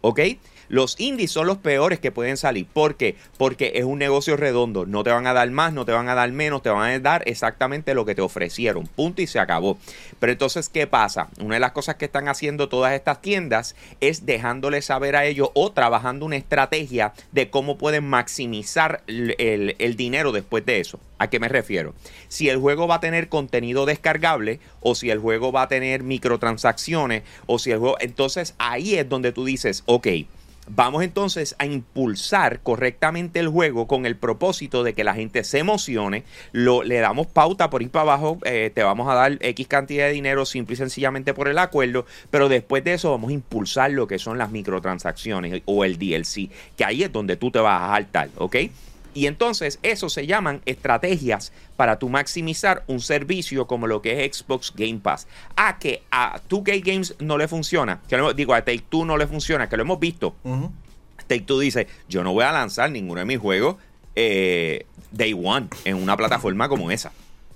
¿ok? 0.00 0.20
Los 0.68 0.98
indies 0.98 1.30
son 1.30 1.46
los 1.46 1.58
peores 1.58 1.98
que 1.98 2.12
pueden 2.12 2.36
salir. 2.36 2.66
¿Por 2.66 2.96
qué? 2.96 3.16
Porque 3.36 3.72
es 3.76 3.84
un 3.84 3.98
negocio 3.98 4.36
redondo. 4.36 4.86
No 4.86 5.04
te 5.04 5.10
van 5.10 5.26
a 5.26 5.32
dar 5.32 5.50
más, 5.50 5.72
no 5.72 5.84
te 5.84 5.92
van 5.92 6.08
a 6.08 6.14
dar 6.14 6.30
menos, 6.32 6.62
te 6.62 6.70
van 6.70 6.90
a 6.90 6.98
dar 6.98 7.22
exactamente 7.26 7.94
lo 7.94 8.04
que 8.04 8.14
te 8.14 8.22
ofrecieron. 8.22 8.86
Punto 8.86 9.22
y 9.22 9.26
se 9.26 9.38
acabó. 9.38 9.78
Pero 10.20 10.32
entonces, 10.32 10.68
¿qué 10.68 10.86
pasa? 10.86 11.28
Una 11.40 11.54
de 11.54 11.60
las 11.60 11.72
cosas 11.72 11.96
que 11.96 12.04
están 12.04 12.28
haciendo 12.28 12.68
todas 12.68 12.92
estas 12.92 13.22
tiendas 13.22 13.76
es 14.00 14.26
dejándoles 14.26 14.86
saber 14.86 15.16
a 15.16 15.24
ellos 15.24 15.50
o 15.54 15.72
trabajando 15.72 16.26
una 16.26 16.36
estrategia 16.36 17.12
de 17.32 17.50
cómo 17.50 17.78
pueden 17.78 18.06
maximizar 18.06 19.02
el, 19.06 19.76
el 19.78 19.96
dinero 19.96 20.32
después 20.32 20.64
de 20.66 20.80
eso. 20.80 21.00
¿A 21.18 21.28
qué 21.28 21.40
me 21.40 21.48
refiero? 21.48 21.94
Si 22.28 22.48
el 22.48 22.58
juego 22.58 22.86
va 22.86 22.96
a 22.96 23.00
tener 23.00 23.28
contenido 23.28 23.86
descargable 23.86 24.60
o 24.80 24.94
si 24.94 25.10
el 25.10 25.18
juego 25.18 25.50
va 25.50 25.62
a 25.62 25.68
tener 25.68 26.02
microtransacciones 26.02 27.22
o 27.46 27.58
si 27.58 27.72
el 27.72 27.78
juego... 27.78 27.96
Entonces 28.00 28.54
ahí 28.58 28.94
es 28.94 29.08
donde 29.08 29.32
tú 29.32 29.44
dices, 29.44 29.82
ok, 29.86 30.06
Vamos 30.70 31.02
entonces 31.02 31.54
a 31.58 31.66
impulsar 31.66 32.60
correctamente 32.60 33.40
el 33.40 33.48
juego 33.48 33.86
con 33.86 34.06
el 34.06 34.16
propósito 34.16 34.82
de 34.82 34.94
que 34.94 35.04
la 35.04 35.14
gente 35.14 35.44
se 35.44 35.58
emocione. 35.58 36.24
Lo, 36.52 36.82
le 36.82 36.98
damos 36.98 37.26
pauta 37.26 37.70
por 37.70 37.82
ir 37.82 37.90
para 37.90 38.02
abajo. 38.02 38.38
Eh, 38.44 38.70
te 38.74 38.82
vamos 38.82 39.08
a 39.08 39.14
dar 39.14 39.38
X 39.40 39.66
cantidad 39.66 40.06
de 40.06 40.12
dinero 40.12 40.44
simple 40.44 40.74
y 40.74 40.76
sencillamente 40.76 41.34
por 41.34 41.48
el 41.48 41.58
acuerdo. 41.58 42.06
Pero 42.30 42.48
después 42.48 42.84
de 42.84 42.94
eso 42.94 43.10
vamos 43.10 43.30
a 43.30 43.34
impulsar 43.34 43.90
lo 43.90 44.06
que 44.06 44.18
son 44.18 44.38
las 44.38 44.50
microtransacciones 44.50 45.62
o 45.64 45.84
el 45.84 45.98
DLC. 45.98 46.50
Que 46.76 46.84
ahí 46.84 47.02
es 47.02 47.12
donde 47.12 47.36
tú 47.36 47.50
te 47.50 47.58
vas 47.58 47.82
a 47.82 47.94
saltar. 47.94 48.28
¿Ok? 48.36 48.56
Y 49.18 49.26
entonces 49.26 49.80
eso 49.82 50.08
se 50.08 50.28
llaman 50.28 50.62
estrategias 50.64 51.52
para 51.74 51.98
tu 51.98 52.08
maximizar 52.08 52.84
un 52.86 53.00
servicio 53.00 53.66
como 53.66 53.88
lo 53.88 54.00
que 54.00 54.24
es 54.24 54.36
Xbox 54.36 54.72
Game 54.76 55.00
Pass. 55.00 55.26
A 55.56 55.80
que 55.80 56.04
a 56.12 56.40
2K 56.48 56.84
Games 56.84 57.16
no 57.18 57.36
le 57.36 57.48
funciona, 57.48 58.00
que 58.06 58.16
digo, 58.36 58.54
a 58.54 58.60
Take 58.64 58.84
Two 58.88 59.04
no 59.04 59.16
le 59.16 59.26
funciona, 59.26 59.68
que 59.68 59.76
lo 59.76 59.82
hemos 59.82 59.98
visto. 59.98 60.36
Take 61.26 61.40
Two 61.40 61.58
dice, 61.58 61.88
yo 62.08 62.22
no 62.22 62.32
voy 62.32 62.44
a 62.44 62.52
lanzar 62.52 62.92
ninguno 62.92 63.18
de 63.18 63.26
mis 63.26 63.38
juegos 63.38 63.74
eh, 64.14 64.86
Day 65.10 65.32
One 65.32 65.66
en 65.84 65.96
una 65.96 66.16
plataforma 66.16 66.68
como 66.68 66.92
esa. 66.92 67.10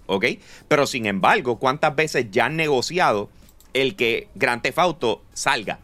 ¿Ok? 0.06 0.24
Pero 0.66 0.88
sin 0.88 1.06
embargo, 1.06 1.60
¿cuántas 1.60 1.94
veces 1.94 2.26
ya 2.32 2.46
han 2.46 2.56
negociado 2.56 3.30
el 3.72 3.94
que 3.94 4.26
Grand 4.34 4.62
Theft 4.62 4.80
Auto 4.80 5.22
salga? 5.32 5.78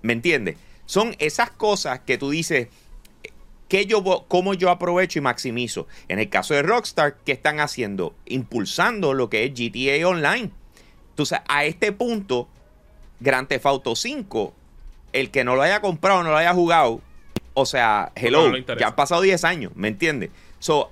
¿Me 0.00 0.14
entiendes? 0.14 0.56
Son 0.86 1.14
esas 1.18 1.50
cosas 1.50 2.00
que 2.00 2.16
tú 2.16 2.30
dices 2.30 2.68
yo, 3.68 4.24
¿Cómo 4.28 4.54
yo 4.54 4.70
aprovecho 4.70 5.18
y 5.18 5.22
maximizo? 5.22 5.86
En 6.08 6.18
el 6.18 6.28
caso 6.28 6.54
de 6.54 6.62
Rockstar, 6.62 7.16
¿qué 7.24 7.32
están 7.32 7.60
haciendo? 7.60 8.14
Impulsando 8.26 9.14
lo 9.14 9.28
que 9.28 9.44
es 9.44 9.52
GTA 9.52 10.06
Online. 10.06 10.50
Entonces, 11.10 11.38
a 11.48 11.64
este 11.64 11.92
punto, 11.92 12.48
Grand 13.20 13.48
Theft 13.48 13.66
Auto 13.66 13.96
5, 13.96 14.54
el 15.12 15.30
que 15.30 15.44
no 15.44 15.56
lo 15.56 15.62
haya 15.62 15.80
comprado, 15.80 16.22
no 16.22 16.30
lo 16.30 16.36
haya 16.36 16.52
jugado, 16.52 17.00
o 17.54 17.64
sea, 17.64 18.12
hello, 18.14 18.54
ya 18.78 18.88
han 18.88 18.96
pasado 18.96 19.22
10 19.22 19.44
años, 19.44 19.72
¿me 19.74 19.88
entiendes? 19.88 20.30
So, 20.58 20.90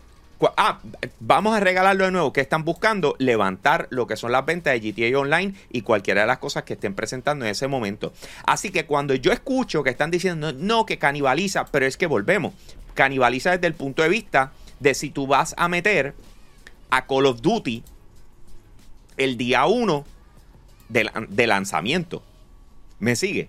Ah, 0.57 0.81
vamos 1.21 1.57
a 1.57 1.61
regalarlo 1.61 2.05
de 2.07 2.11
nuevo. 2.11 2.33
¿Qué 2.33 2.41
están 2.41 2.65
buscando? 2.65 3.15
Levantar 3.19 3.87
lo 3.91 4.07
que 4.07 4.17
son 4.17 4.33
las 4.33 4.45
ventas 4.45 4.73
de 4.73 4.93
GTA 4.93 5.19
Online 5.19 5.55
y 5.71 5.83
cualquiera 5.83 6.23
de 6.23 6.27
las 6.27 6.39
cosas 6.39 6.65
que 6.65 6.75
estén 6.75 6.95
presentando 6.95 7.45
en 7.45 7.51
ese 7.53 7.69
momento. 7.69 8.13
Así 8.47 8.71
que 8.71 8.87
cuando 8.87 9.15
yo 9.15 9.33
escucho 9.33 9.83
que 9.83 9.91
están 9.91 10.11
diciendo 10.11 10.53
no, 10.53 10.87
que 10.87 10.99
canibaliza, 10.99 11.67
pero 11.67 11.87
es 11.87 11.97
que 11.97 12.07
volvemos. 12.07 12.55
Canibaliza 12.95 13.53
desde 13.53 13.67
el 13.67 13.75
punto 13.75 14.03
de 14.03 14.09
vista 14.09 14.53
de 14.81 14.95
si 14.95 15.11
tú 15.11 15.27
vas 15.27 15.55
a 15.57 15.69
meter 15.69 16.15
a 16.91 17.07
Call 17.07 17.27
of 17.27 17.41
Duty 17.41 17.83
el 19.17 19.37
día 19.37 19.67
1 19.67 20.05
de, 20.89 21.47
lanzamiento. 21.47 22.23
¿Me 22.99 23.17
sigue? 23.17 23.49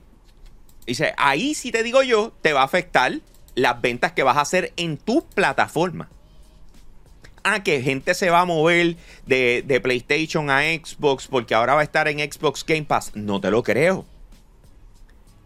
Dice, 0.86 1.14
ahí 1.18 1.56
sí 1.56 1.72
te 1.72 1.84
digo 1.84 2.04
yo, 2.04 2.34
te 2.42 2.54
va 2.54 2.62
a 2.62 2.66
afectar 2.66 3.20
las 3.56 3.82
ventas 3.82 4.12
que 4.12 4.24
vas 4.24 4.38
a 4.38 4.42
hacer 4.42 4.74
en 4.78 4.98
tu 4.98 5.26
plataforma 5.26 6.10
ah, 7.46 7.64
que 7.64 7.82
gente 7.82 8.14
se 8.14 8.30
va 8.30 8.42
a 8.42 8.46
mover 8.46 8.98
de, 9.26 9.80
PlayStation 9.82 10.50
a 10.50 10.62
Xbox 10.62 11.28
porque 11.28 11.54
ahora 11.56 11.76
va 11.76 11.82
a 11.82 11.84
estar 11.84 12.08
en 12.08 12.20
Xbox 12.20 12.66
Game 12.66 12.84
Pass. 12.84 13.12
No 13.14 13.40
te 13.40 13.52
lo 13.52 13.64
creo. 13.64 14.06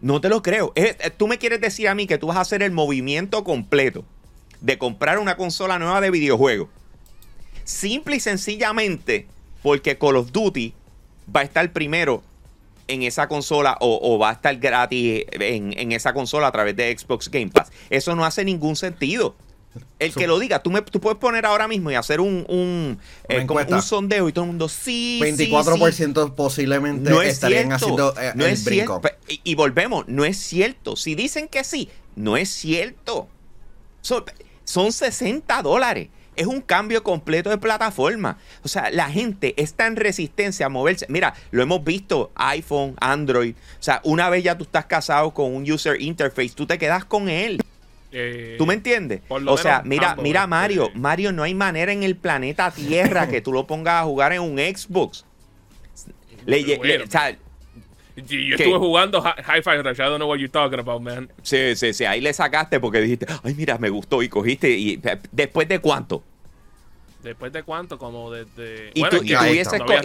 No 0.00 0.20
te 0.20 0.30
lo 0.30 0.42
creo. 0.42 0.72
Eh, 0.74 0.96
tú 1.16 1.28
me 1.28 1.38
quieres 1.38 1.60
decir 1.60 1.86
a 1.88 1.94
mí 1.94 2.06
que 2.06 2.18
tú 2.18 2.28
vas 2.28 2.38
a 2.38 2.40
hacer 2.40 2.62
el 2.62 2.72
movimiento 2.72 3.44
completo 3.44 4.04
de 4.60 4.78
comprar 4.78 5.18
una 5.18 5.36
consola 5.36 5.78
nueva 5.78 6.00
de 6.00 6.10
videojuegos. 6.10 6.68
Simple 7.64 8.16
y 8.16 8.20
sencillamente 8.20 9.26
porque 9.62 9.98
Call 9.98 10.16
of 10.16 10.32
Duty 10.32 10.72
va 11.34 11.40
a 11.40 11.44
estar 11.44 11.70
primero 11.72 12.22
en 12.88 13.02
esa 13.02 13.28
consola 13.28 13.76
o, 13.80 14.18
va 14.18 14.30
a 14.30 14.32
estar 14.32 14.56
gratis 14.56 15.24
en, 15.32 15.78
en, 15.78 15.92
esa 15.92 16.12
consola 16.12 16.48
a 16.48 16.52
través 16.52 16.74
de 16.74 16.96
Xbox 16.98 17.30
Game 17.30 17.50
Pass. 17.50 17.70
Eso 17.88 18.16
no 18.16 18.24
hace 18.24 18.44
ningún 18.44 18.74
sentido. 18.74 19.36
El 20.00 20.14
que 20.14 20.26
lo 20.26 20.38
diga, 20.38 20.62
tú, 20.62 20.70
me, 20.70 20.82
tú 20.82 21.00
puedes 21.00 21.18
poner 21.18 21.46
ahora 21.46 21.68
mismo 21.68 21.90
y 21.90 21.94
hacer 21.94 22.20
un, 22.20 22.44
un, 22.48 22.98
eh, 23.28 23.46
un 23.68 23.82
sondeo 23.82 24.28
y 24.28 24.32
todo 24.32 24.44
el 24.44 24.50
mundo 24.50 24.68
sí. 24.68 25.20
24% 25.22 26.34
posiblemente 26.34 27.10
no 27.10 27.22
estarían 27.22 27.72
haciendo 27.72 28.14
eh, 28.18 28.32
no 28.34 28.46
es 28.46 28.64
Cierto. 28.64 29.00
Y, 29.28 29.54
volvemos, 29.54 30.08
no 30.08 30.24
es 30.24 30.38
cierto. 30.38 30.96
Si 30.96 31.14
dicen 31.14 31.48
que 31.48 31.62
sí, 31.64 31.88
no 32.16 32.36
es 32.36 32.48
cierto. 32.48 33.28
Son, 34.00 34.24
son 34.64 34.92
60 34.92 35.62
dólares. 35.62 36.08
Es 36.34 36.46
un 36.46 36.62
cambio 36.62 37.02
completo 37.02 37.50
de 37.50 37.58
plataforma. 37.58 38.38
O 38.62 38.68
sea, 38.68 38.90
la 38.90 39.10
gente 39.10 39.54
está 39.60 39.86
en 39.86 39.96
resistencia 39.96 40.66
a 40.66 40.68
moverse. 40.68 41.06
Mira, 41.08 41.34
lo 41.50 41.62
hemos 41.62 41.84
visto, 41.84 42.30
iPhone, 42.34 42.96
Android. 43.00 43.54
O 43.54 43.82
sea, 43.82 44.00
una 44.04 44.30
vez 44.30 44.42
ya 44.42 44.56
tú 44.56 44.64
estás 44.64 44.86
casado 44.86 45.32
con 45.32 45.54
un 45.54 45.70
user 45.70 46.00
interface, 46.00 46.50
tú 46.50 46.66
te 46.66 46.78
quedas 46.78 47.04
con 47.04 47.28
él. 47.28 47.60
Eh, 48.12 48.56
¿Tú 48.58 48.66
me 48.66 48.74
entiendes? 48.74 49.22
O 49.28 49.56
sea, 49.56 49.82
mira, 49.84 50.16
mira 50.16 50.46
Mario, 50.46 50.86
este, 50.86 50.98
Mario, 50.98 51.32
no 51.32 51.42
hay 51.42 51.54
manera 51.54 51.92
en 51.92 52.02
el 52.02 52.16
planeta 52.16 52.70
Tierra 52.70 53.28
que 53.28 53.40
tú 53.40 53.52
lo 53.52 53.66
pongas 53.66 54.02
a 54.02 54.04
jugar 54.04 54.32
en 54.32 54.42
un 54.42 54.58
Xbox. 54.58 55.24
Le, 56.46 57.02
o 57.02 57.06
sea, 57.06 57.36
yo 58.16 58.56
estuve 58.56 58.78
jugando 58.78 59.22
Hi-Fi 59.22 59.82
Rush. 59.82 60.00
I 60.00 60.04
don't 60.04 60.16
know 60.16 60.28
what 60.28 60.38
you're 60.38 60.48
talking 60.48 60.80
about, 60.80 61.00
man. 61.00 61.30
Sí, 61.42 61.76
sí, 61.76 61.92
sí. 61.92 62.04
Ahí 62.04 62.20
le 62.20 62.32
sacaste 62.32 62.80
porque 62.80 63.00
dijiste, 63.00 63.26
ay, 63.42 63.54
mira, 63.54 63.78
me 63.78 63.90
gustó 63.90 64.22
y 64.22 64.28
cogiste. 64.28 64.70
y 64.70 65.00
¿Después 65.30 65.68
de 65.68 65.78
cuánto? 65.78 66.24
¿Después 67.22 67.52
de 67.52 67.62
cuánto? 67.62 67.98
Como 67.98 68.30
desde. 68.30 68.92
Y, 68.94 69.00
bueno, 69.00 69.18
tú, 69.18 69.24
y 69.24 69.34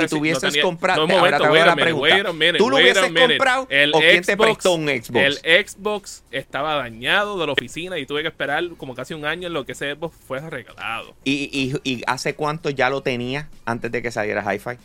tuvieses, 0.07 0.57
comprado. 0.61 1.07
No, 1.07 1.17
ahora 1.17 1.39
te 1.39 1.47
voy 1.47 1.59
a 1.59 1.65
la 1.65 1.75
pregunta. 1.75 2.23
¿Tú 2.57 2.69
lo 2.69 2.77
hubieses 2.77 3.11
comprado 3.11 3.67
el 3.69 3.93
o 3.93 3.99
quién 3.99 4.23
te 4.23 4.35
prestó 4.35 4.73
un 4.73 4.87
Xbox? 4.87 5.41
El 5.43 5.67
Xbox 5.67 6.23
estaba 6.31 6.75
dañado 6.75 7.39
de 7.39 7.45
la 7.45 7.53
oficina 7.53 7.97
y 7.97 8.05
tuve 8.05 8.21
que 8.21 8.27
esperar 8.27 8.63
como 8.77 8.95
casi 8.95 9.13
un 9.13 9.25
año 9.25 9.47
en 9.47 9.53
lo 9.53 9.65
que 9.65 9.71
ese 9.71 9.95
Xbox 9.95 10.15
fue 10.27 10.41
regalado. 10.41 11.15
¿Y, 11.23 11.49
y, 11.83 11.89
y 11.89 12.03
hace 12.05 12.35
cuánto 12.35 12.69
ya 12.69 12.89
lo 12.89 13.01
tenía 13.01 13.49
antes 13.63 13.91
de 13.91 14.01
que 14.01 14.11
saliera 14.11 14.43
Hi-Fi? 14.53 14.77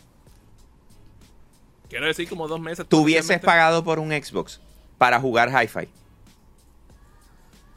Quiero 1.89 2.05
decir, 2.05 2.29
como 2.29 2.47
dos 2.47 2.61
meses. 2.61 2.85
¿Tú 2.87 2.99
hubieses 3.01 3.41
pagado 3.41 3.83
por 3.83 3.99
un 3.99 4.11
Xbox 4.11 4.61
para 4.97 5.19
jugar 5.19 5.49
Hi-Fi? 5.49 5.89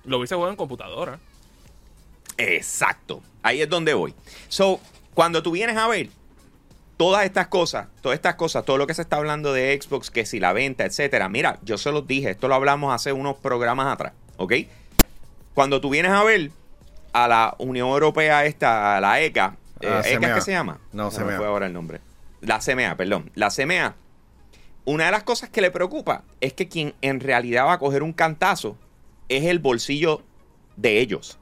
Lo 0.05 0.19
hubiese 0.19 0.37
jugado 0.37 0.53
en 0.53 0.57
computadora. 0.57 1.19
Exacto. 2.37 3.23
Ahí 3.43 3.63
es 3.63 3.69
donde 3.69 3.95
voy. 3.95 4.15
So, 4.49 4.81
cuando 5.15 5.43
tú 5.43 5.53
vienes 5.53 5.77
a 5.77 5.87
ver 5.87 6.09
todas 6.97 7.25
estas 7.25 7.49
cosas, 7.49 7.89
todas 8.01 8.17
estas 8.17 8.35
cosas, 8.37 8.65
todo 8.65 8.79
lo 8.79 8.87
que 8.87 8.95
se 8.95 9.03
está 9.03 9.17
hablando 9.17 9.53
de 9.53 9.79
Xbox, 9.81 10.11
que 10.11 10.27
si 10.27 10.41
la 10.41 10.53
venta, 10.53 10.85
etcétera. 10.85 11.29
Mira, 11.29 11.59
yo 11.63 11.79
se 11.79 11.93
los 11.93 12.07
dije, 12.07 12.31
esto 12.31 12.49
lo 12.49 12.55
hablamos 12.55 12.95
hace 12.95 13.13
unos 13.13 13.37
programas 13.37 13.93
atrás, 13.93 14.13
¿ok? 14.37 14.55
Cuando 15.55 15.81
tú 15.81 15.91
vienes 15.91 16.13
a 16.13 16.25
ver 16.25 16.51
a 17.13 17.29
la 17.29 17.55
Unión 17.59 17.89
Europea 17.89 18.45
esta, 18.45 18.97
a 18.97 19.01
la 19.01 19.21
ECA, 19.21 19.57
eh, 19.81 20.03
¿ECA 20.05 20.35
qué 20.35 20.41
se 20.41 20.53
llama? 20.53 20.81
No, 20.93 21.11
se 21.11 21.25
me 21.25 21.37
fue 21.37 21.47
ahora 21.47 21.67
el 21.67 21.73
nombre. 21.73 22.01
La 22.41 22.59
CMA, 22.59 22.97
perdón. 22.97 23.31
La 23.35 23.51
CMA. 23.51 23.95
Una 24.85 25.07
de 25.07 25.11
las 25.13 25.23
cosas 25.23 25.49
que 25.49 25.61
le 25.61 25.71
preocupa 25.71 26.25
es 26.41 26.53
que 26.53 26.69
quien 26.69 26.95
en 27.01 27.21
realidad 27.21 27.67
va 27.67 27.75
a 27.75 27.79
coger 27.79 28.03
un 28.03 28.13
cantazo 28.13 28.77
es 29.29 29.45
el 29.45 29.59
bolsillo 29.59 30.23
de 30.77 31.01
ellos 31.01 31.39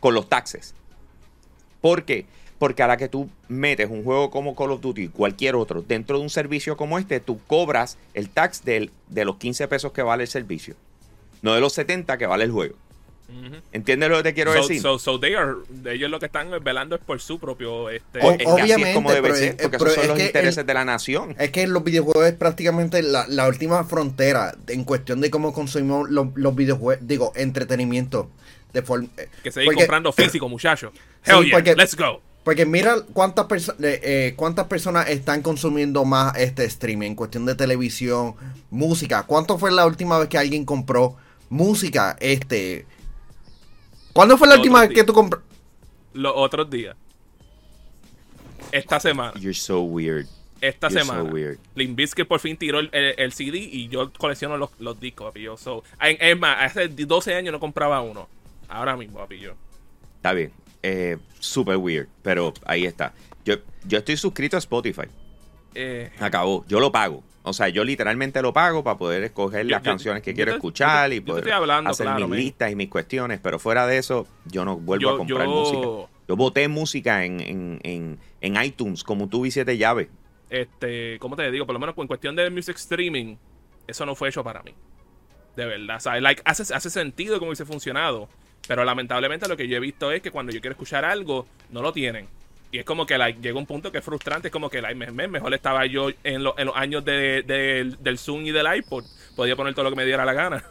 con 0.00 0.14
los 0.14 0.28
taxes. 0.28 0.74
¿Por 1.80 2.04
qué? 2.04 2.26
Porque 2.58 2.82
a 2.82 2.86
la 2.86 2.96
que 2.96 3.08
tú 3.08 3.30
metes 3.48 3.88
un 3.88 4.04
juego 4.04 4.30
como 4.30 4.54
Call 4.54 4.72
of 4.72 4.80
Duty, 4.80 5.08
cualquier 5.08 5.54
otro, 5.54 5.82
dentro 5.82 6.18
de 6.18 6.22
un 6.22 6.30
servicio 6.30 6.76
como 6.76 6.98
este, 6.98 7.20
tú 7.20 7.40
cobras 7.46 7.96
el 8.12 8.28
tax 8.28 8.64
de 8.64 8.90
los 9.24 9.36
15 9.36 9.68
pesos 9.68 9.92
que 9.92 10.02
vale 10.02 10.24
el 10.24 10.28
servicio. 10.28 10.74
No 11.42 11.54
de 11.54 11.60
los 11.60 11.72
70 11.72 12.18
que 12.18 12.26
vale 12.26 12.44
el 12.44 12.50
juego. 12.50 12.76
¿Entiendes 13.72 14.10
lo 14.10 14.16
que 14.18 14.22
te 14.24 14.34
quiero 14.34 14.52
decir? 14.52 14.82
ellos 14.82 16.10
lo 16.10 16.18
que 16.18 16.26
están 16.26 16.50
velando 16.62 16.96
es 16.96 17.02
por 17.02 17.20
su 17.20 17.38
propio. 17.38 17.88
Este, 17.88 18.18
Obviamente, 18.20 18.94
como 18.94 19.12
debe 19.12 19.34
ser, 19.34 19.56
porque 19.56 19.76
esos 19.76 19.94
son 19.94 20.08
los 20.08 20.20
intereses 20.20 20.66
de 20.66 20.74
la 20.74 20.84
nación. 20.84 21.36
Es 21.38 21.50
que 21.50 21.66
los 21.66 21.84
videojuegos 21.84 22.26
es 22.26 22.34
prácticamente 22.34 23.02
la, 23.02 23.48
última 23.48 23.84
frontera 23.84 24.54
en 24.68 24.84
cuestión 24.84 25.20
de 25.20 25.30
cómo 25.30 25.52
consumimos 25.52 26.10
los, 26.10 26.54
videojuegos, 26.54 27.06
digo, 27.06 27.32
entretenimiento. 27.36 28.28
De 28.72 28.80
eh, 28.80 29.28
que 29.42 29.50
seguir 29.50 29.74
comprando 29.74 30.12
físico, 30.12 30.48
muchachos. 30.48 30.92
Hell 31.24 31.44
yeah, 31.44 31.74
let's 31.74 31.96
go. 31.96 32.22
Porque 32.44 32.64
mira 32.64 32.96
cuántas, 33.12 33.46
personas 33.46 33.82
eh, 33.82 34.00
eh, 34.02 34.34
cuántas 34.34 34.66
personas 34.66 35.10
están 35.10 35.42
consumiendo 35.42 36.04
más 36.04 36.36
este 36.38 36.64
streaming 36.64 37.08
en 37.08 37.14
cuestión 37.14 37.44
de 37.44 37.54
televisión, 37.54 38.34
música. 38.70 39.24
¿Cuánto 39.24 39.58
fue 39.58 39.70
la 39.70 39.86
última 39.86 40.18
vez 40.18 40.28
que 40.28 40.38
alguien 40.38 40.64
compró 40.64 41.16
música 41.50 42.16
este 42.20 42.86
¿Cuándo 44.12 44.36
fue 44.36 44.48
la 44.48 44.56
última 44.56 44.80
vez 44.80 44.90
que 44.90 45.04
tú 45.04 45.12
compraste? 45.12 45.46
Los 46.14 46.32
otros 46.34 46.68
días. 46.68 46.96
Esta 48.72 48.98
semana. 49.00 49.32
You're 49.38 49.54
so 49.54 49.82
weird. 49.82 50.26
Esta 50.60 50.90
semana. 50.90 51.22
So 51.22 52.14
que 52.14 52.24
por 52.24 52.40
fin 52.40 52.56
tiró 52.56 52.80
el, 52.80 53.32
CD 53.32 53.58
y 53.58 53.88
yo 53.88 54.12
colecciono 54.12 54.56
los, 54.56 54.70
los 54.78 55.00
discos, 55.00 55.28
papi. 55.28 55.42
Yo, 55.42 55.56
so, 55.56 55.82
es 56.00 56.38
más, 56.38 56.56
hace 56.60 56.88
12 56.88 57.34
años 57.34 57.52
no 57.52 57.60
compraba 57.60 58.00
uno. 58.00 58.28
Ahora 58.70 58.96
mismo, 58.96 59.18
papi. 59.18 59.38
Yo. 59.38 59.52
Está 60.16 60.32
bien. 60.32 60.52
Eh, 60.82 61.18
super 61.38 61.76
weird. 61.76 62.08
Pero 62.22 62.54
ahí 62.64 62.86
está. 62.86 63.12
Yo, 63.44 63.56
yo 63.84 63.98
estoy 63.98 64.16
suscrito 64.16 64.56
a 64.56 64.60
Spotify. 64.60 65.08
Eh, 65.74 66.10
Acabó. 66.18 66.64
Yo 66.66 66.80
lo 66.80 66.90
pago. 66.90 67.22
O 67.42 67.52
sea, 67.52 67.68
yo 67.68 67.84
literalmente 67.84 68.42
lo 68.42 68.52
pago 68.52 68.84
para 68.84 68.98
poder 68.98 69.24
escoger 69.24 69.64
las 69.66 69.82
canciones 69.82 70.22
que 70.22 70.34
quiero 70.34 70.52
escuchar 70.52 71.12
y 71.12 71.20
poder 71.20 71.50
hacer 71.86 72.08
mis 72.14 72.28
listas 72.28 72.70
y 72.70 72.76
mis 72.76 72.90
cuestiones, 72.90 73.40
pero 73.42 73.58
fuera 73.58 73.86
de 73.86 73.96
eso, 73.96 74.26
yo 74.44 74.64
no 74.64 74.76
vuelvo 74.76 75.10
a 75.10 75.16
comprar 75.16 75.48
música. 75.48 75.86
Yo 76.28 76.36
boté 76.36 76.68
música 76.68 77.24
en, 77.24 77.40
en, 77.82 78.18
en, 78.40 78.62
iTunes 78.62 79.02
como 79.02 79.28
tuve 79.28 79.50
siete 79.50 79.76
llaves. 79.78 80.08
Este, 80.50 81.18
¿cómo 81.18 81.34
te 81.34 81.50
digo? 81.50 81.66
Por 81.66 81.72
lo 81.72 81.80
menos 81.80 81.96
en 81.96 82.06
cuestión 82.06 82.36
de 82.36 82.50
music 82.50 82.76
streaming, 82.76 83.36
eso 83.86 84.04
no 84.06 84.14
fue 84.14 84.28
hecho 84.28 84.44
para 84.44 84.62
mí. 84.62 84.74
De 85.56 85.64
verdad. 85.64 85.96
O 85.96 86.00
sea, 86.00 86.20
like, 86.20 86.42
hace, 86.44 86.72
hace 86.74 86.90
sentido 86.90 87.38
como 87.38 87.48
hubiese 87.48 87.64
funcionado. 87.64 88.28
Pero 88.70 88.84
lamentablemente 88.84 89.48
lo 89.48 89.56
que 89.56 89.66
yo 89.66 89.78
he 89.78 89.80
visto 89.80 90.12
es 90.12 90.22
que 90.22 90.30
cuando 90.30 90.52
yo 90.52 90.60
quiero 90.60 90.74
escuchar 90.74 91.04
algo, 91.04 91.44
no 91.70 91.82
lo 91.82 91.92
tienen. 91.92 92.28
Y 92.70 92.78
es 92.78 92.84
como 92.84 93.04
que 93.04 93.18
like, 93.18 93.40
llega 93.42 93.58
un 93.58 93.66
punto 93.66 93.90
que 93.90 93.98
es 93.98 94.04
frustrante. 94.04 94.46
Es 94.46 94.52
como 94.52 94.70
que 94.70 94.80
like, 94.80 94.94
mejor 94.94 95.52
estaba 95.54 95.86
yo 95.86 96.10
en, 96.10 96.16
en 96.22 96.66
los 96.66 96.76
años 96.76 97.04
de, 97.04 97.42
del 97.98 98.18
Zoom 98.18 98.46
y 98.46 98.52
del 98.52 98.72
iPod. 98.72 99.04
Podía 99.34 99.56
poner 99.56 99.74
todo 99.74 99.82
lo 99.86 99.90
que 99.90 99.96
me 99.96 100.04
diera 100.04 100.24
la 100.24 100.34
gana. 100.34 100.64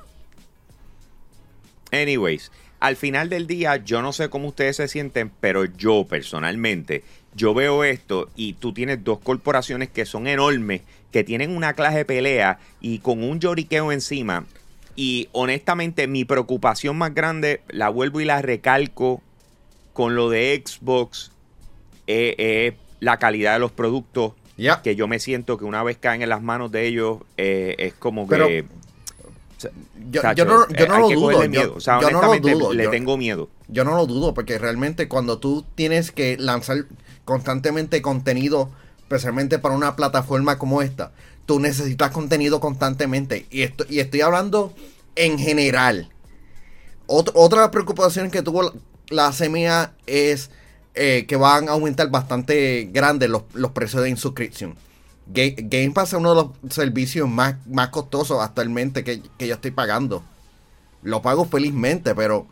Anyways, 1.91 2.53
al 2.79 2.95
final 2.95 3.27
del 3.27 3.47
día, 3.47 3.75
yo 3.75 4.01
no 4.01 4.13
sé 4.13 4.29
cómo 4.29 4.47
ustedes 4.47 4.77
se 4.77 4.87
sienten, 4.87 5.29
pero 5.41 5.65
yo 5.65 6.05
personalmente, 6.07 7.03
yo 7.35 7.53
veo 7.53 7.83
esto 7.83 8.29
y 8.37 8.53
tú 8.53 8.71
tienes 8.71 9.03
dos 9.03 9.19
corporaciones 9.19 9.89
que 9.89 10.05
son 10.05 10.27
enormes, 10.27 10.83
que 11.11 11.25
tienen 11.25 11.53
una 11.53 11.73
clase 11.73 11.97
de 11.97 12.05
pelea 12.05 12.59
y 12.79 12.99
con 12.99 13.21
un 13.21 13.41
lloriqueo 13.41 13.91
encima. 13.91 14.45
Y 14.99 15.29
honestamente, 15.31 16.07
mi 16.07 16.25
preocupación 16.25 16.97
más 16.97 17.13
grande, 17.13 17.61
la 17.69 17.87
vuelvo 17.87 18.19
y 18.19 18.25
la 18.25 18.41
recalco 18.41 19.21
con 19.93 20.13
lo 20.13 20.29
de 20.29 20.61
Xbox 20.61 21.31
es 22.05 22.73
la 22.99 23.17
calidad 23.17 23.53
de 23.53 23.59
los 23.59 23.71
productos. 23.71 24.33
Que 24.83 24.97
yo 24.97 25.07
me 25.07 25.19
siento 25.19 25.57
que 25.57 25.63
una 25.63 25.83
vez 25.83 25.95
caen 25.95 26.21
en 26.21 26.27
las 26.27 26.41
manos 26.41 26.69
de 26.73 26.85
ellos, 26.85 27.19
eh, 27.37 27.75
es 27.77 27.93
como 27.93 28.27
que. 28.27 28.65
yo, 30.11 30.21
no, 30.43 30.65
lo 30.99 31.09
dudo. 31.09 31.45
Yo, 31.45 32.11
no 32.11 32.21
lo 32.21 32.37
dudo. 32.41 32.73
Le 32.73 32.89
tengo 32.89 33.15
miedo. 33.15 33.47
Yo 33.69 33.85
no 33.85 33.95
lo 33.95 34.05
dudo, 34.05 34.33
porque 34.33 34.57
realmente 34.57 35.07
cuando 35.07 35.37
tú 35.37 35.63
tienes 35.75 36.11
que 36.11 36.35
lanzar 36.37 36.87
constantemente 37.23 38.01
contenido, 38.01 38.69
especialmente 39.03 39.59
para 39.59 39.75
una 39.75 39.95
plataforma 39.95 40.59
como 40.59 40.81
esta, 40.81 41.13
tú 41.49 41.59
necesitas 41.59 42.11
contenido 42.11 42.59
constantemente. 42.59 43.47
Y, 43.49 43.63
esto, 43.63 43.83
y 43.89 44.01
estoy 44.01 44.21
hablando 44.21 44.71
en 45.15 45.39
general. 45.39 46.09
otra 47.07 47.71
preocupación 47.71 48.29
que 48.29 48.43
tuvo 48.43 48.71
la, 49.09 49.33
la 49.33 49.91
es 50.05 50.51
eh, 50.93 51.25
que 51.27 51.35
van 51.37 51.67
a 51.67 51.71
aumentar 51.71 52.11
bastante 52.11 52.87
grandes 52.93 53.31
los, 53.31 53.71
precios 53.71 54.03
de 54.03 54.11
inscripción. 54.11 54.75
Game, 55.25 55.89
Pass 55.89 56.09
es 56.09 56.19
uno 56.19 56.35
de 56.35 56.43
los 56.43 56.71
servicios 56.71 57.27
más, 57.27 57.55
más 57.65 57.89
costosos 57.89 58.43
actualmente 58.43 59.03
que, 59.03 59.23
yo 59.39 59.55
estoy 59.55 59.71
pagando. 59.71 60.23
Lo 61.01 61.23
pago 61.23 61.45
felizmente, 61.45 62.13
pero 62.13 62.45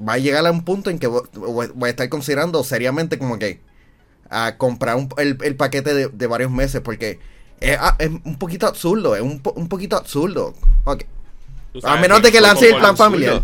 va 0.00 0.14
a 0.14 0.18
llegar 0.18 0.46
a 0.46 0.50
un 0.50 0.64
punto 0.64 0.88
en 0.88 0.98
que 0.98 1.08
voy, 1.08 1.68
a 1.82 1.88
estar 1.90 2.08
considerando 2.08 2.64
seriamente 2.64 3.18
como 3.18 3.38
que 3.38 3.60
a 4.30 4.56
comprar 4.56 4.96
el, 5.18 5.56
paquete 5.56 6.08
de, 6.08 6.26
varios 6.26 6.50
meses 6.50 6.80
porque 6.80 7.18
es, 7.60 7.76
ah, 7.78 7.96
un 8.24 8.38
poquito 8.38 8.66
absurdo, 8.66 9.14
es 9.14 9.22
un, 9.22 9.40
poquito 9.40 9.96
absurdo. 9.96 10.54
A 11.84 11.96
menos 11.96 12.22
de 12.22 12.32
que 12.32 12.40
lance 12.40 12.70
el 12.70 12.76
plan 12.76 12.96
familiar. 12.96 13.42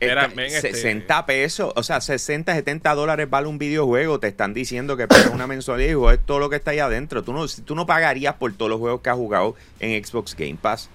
60 0.00 1.18
este, 1.18 1.26
pesos, 1.26 1.72
o 1.74 1.82
sea, 1.82 2.00
60, 2.00 2.54
70 2.54 2.94
dólares 2.94 3.30
vale 3.30 3.48
un 3.48 3.58
videojuego. 3.58 4.20
Te 4.20 4.28
están 4.28 4.52
diciendo 4.54 4.96
que 4.96 5.08
pagas 5.08 5.28
una 5.28 5.46
mensualidad 5.46 5.88
y 5.88 6.14
es 6.14 6.20
todo 6.26 6.38
lo 6.38 6.50
que 6.50 6.56
está 6.56 6.72
ahí 6.72 6.78
adentro. 6.78 7.22
Tú 7.22 7.32
no, 7.32 7.46
tú 7.46 7.74
no 7.74 7.86
pagarías 7.86 8.34
por 8.34 8.52
todos 8.52 8.70
los 8.70 8.80
juegos 8.80 9.00
que 9.00 9.10
has 9.10 9.16
jugado 9.16 9.54
en 9.80 10.04
Xbox 10.04 10.34
Game 10.36 10.58
Pass. 10.60 10.90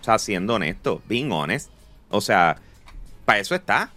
O 0.00 0.04
sea, 0.04 0.18
siendo 0.18 0.54
honesto, 0.54 1.02
being 1.08 1.30
honest. 1.30 1.70
O 2.10 2.20
sea, 2.20 2.58
para 3.24 3.38
eso 3.38 3.54
está. 3.54 3.90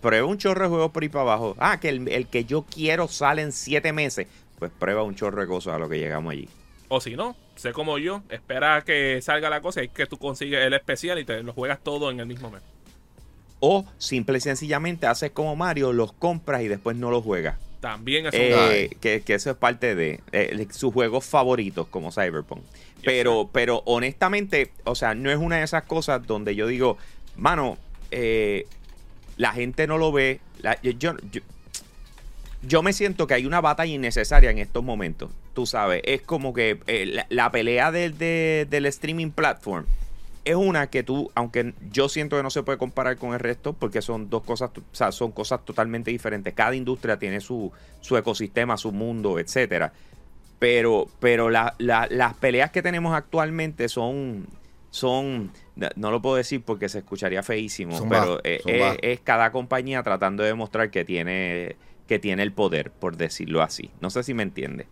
Prueba 0.00 0.26
un 0.26 0.38
chorro 0.38 0.64
de 0.64 0.68
juegos 0.68 0.90
por 0.90 1.02
ahí 1.02 1.08
para 1.08 1.22
abajo. 1.22 1.56
Ah, 1.58 1.78
que 1.78 1.88
el, 1.88 2.26
que 2.26 2.44
yo 2.44 2.62
quiero 2.62 3.08
sale 3.08 3.42
en 3.42 3.52
7 3.52 3.92
meses. 3.92 4.26
Pues 4.58 4.70
prueba 4.76 5.02
un 5.02 5.14
chorro 5.14 5.40
de 5.40 5.46
cosas 5.46 5.74
a 5.74 5.78
lo 5.78 5.88
que 5.88 5.98
llegamos 5.98 6.32
allí. 6.32 6.48
O 6.94 7.00
si 7.00 7.16
no, 7.16 7.34
sé 7.56 7.72
como 7.72 7.96
yo, 7.96 8.22
espera 8.28 8.82
que 8.84 9.22
salga 9.22 9.48
la 9.48 9.62
cosa 9.62 9.82
y 9.82 9.88
que 9.88 10.04
tú 10.04 10.18
consigues 10.18 10.60
el 10.60 10.74
especial 10.74 11.18
y 11.18 11.24
te 11.24 11.42
lo 11.42 11.54
juegas 11.54 11.82
todo 11.82 12.10
en 12.10 12.20
el 12.20 12.26
mismo 12.26 12.50
mes. 12.50 12.60
O 13.60 13.86
simple 13.96 14.36
y 14.36 14.42
sencillamente 14.42 15.06
haces 15.06 15.30
como 15.30 15.56
Mario, 15.56 15.94
los 15.94 16.12
compras 16.12 16.60
y 16.60 16.68
después 16.68 16.94
no 16.98 17.10
los 17.10 17.24
juegas. 17.24 17.58
También 17.80 18.26
es 18.26 18.34
eh, 18.34 18.90
que, 19.00 19.22
que, 19.22 19.32
eso 19.32 19.50
es 19.50 19.56
parte 19.56 19.94
de 19.94 20.20
eh, 20.32 20.66
sus 20.70 20.92
juegos 20.92 21.24
favoritos 21.24 21.88
como 21.88 22.12
Cyberpunk. 22.12 22.60
Pero, 23.02 23.48
pero 23.50 23.82
honestamente, 23.86 24.70
o 24.84 24.94
sea, 24.94 25.14
no 25.14 25.30
es 25.30 25.38
una 25.38 25.56
de 25.56 25.62
esas 25.62 25.84
cosas 25.84 26.26
donde 26.26 26.54
yo 26.54 26.66
digo, 26.66 26.98
mano, 27.36 27.78
eh, 28.10 28.66
la 29.38 29.52
gente 29.54 29.86
no 29.86 29.96
lo 29.96 30.12
ve. 30.12 30.40
yo, 30.82 31.16
yo, 31.30 31.40
me 32.82 32.92
siento 32.92 33.26
que 33.26 33.34
hay 33.34 33.46
una 33.46 33.60
batalla 33.60 33.92
innecesaria 33.92 34.50
en 34.50 34.58
estos 34.58 34.84
momentos. 34.84 35.30
Tú 35.54 35.66
sabes, 35.66 36.02
es 36.04 36.22
como 36.22 36.52
que 36.52 36.78
la, 37.28 37.50
pelea 37.50 37.90
del 37.90 38.86
streaming 38.86 39.30
platform 39.30 39.84
es 40.44 40.56
una 40.56 40.88
que 40.88 41.02
tú, 41.02 41.30
aunque 41.34 41.72
yo 41.90 42.08
siento 42.08 42.36
que 42.36 42.42
no 42.42 42.50
se 42.50 42.62
puede 42.62 42.78
comparar 42.78 43.16
con 43.16 43.32
el 43.32 43.40
resto, 43.40 43.74
porque 43.74 44.02
son 44.02 44.28
dos 44.28 44.42
cosas, 44.42 44.70
o 44.76 44.94
sea, 44.94 45.12
son 45.12 45.30
cosas 45.30 45.64
totalmente 45.64 46.10
diferentes. 46.10 46.52
Cada 46.54 46.74
industria 46.74 47.18
tiene 47.18 47.40
su, 47.40 47.70
su 48.00 48.16
ecosistema, 48.16 48.76
su 48.76 48.92
mundo, 48.92 49.38
etcétera. 49.38 49.92
Pero, 50.58 51.08
pero 51.20 51.50
las 51.50 52.34
peleas 52.40 52.70
que 52.70 52.82
tenemos 52.82 53.14
actualmente 53.14 53.88
son, 53.88 54.46
son, 54.90 55.50
no 55.96 56.10
lo 56.10 56.22
puedo 56.22 56.36
decir 56.36 56.62
porque 56.64 56.88
se 56.88 56.98
escucharía 56.98 57.42
feísimo, 57.42 57.98
pero 58.08 58.42
es, 58.44 58.62
es, 58.66 59.20
cada 59.20 59.50
compañía 59.50 60.02
tratando 60.02 60.44
de 60.44 60.50
demostrar 60.50 60.90
que 60.90 61.04
tiene, 61.04 61.76
que 62.06 62.18
tiene 62.18 62.42
el 62.42 62.52
poder, 62.52 62.90
por 62.90 63.16
decirlo 63.16 63.62
así. 63.62 63.90
No 64.00 64.10
sé 64.10 64.22
si 64.22 64.34
me 64.34 64.42
entiende 64.42 64.86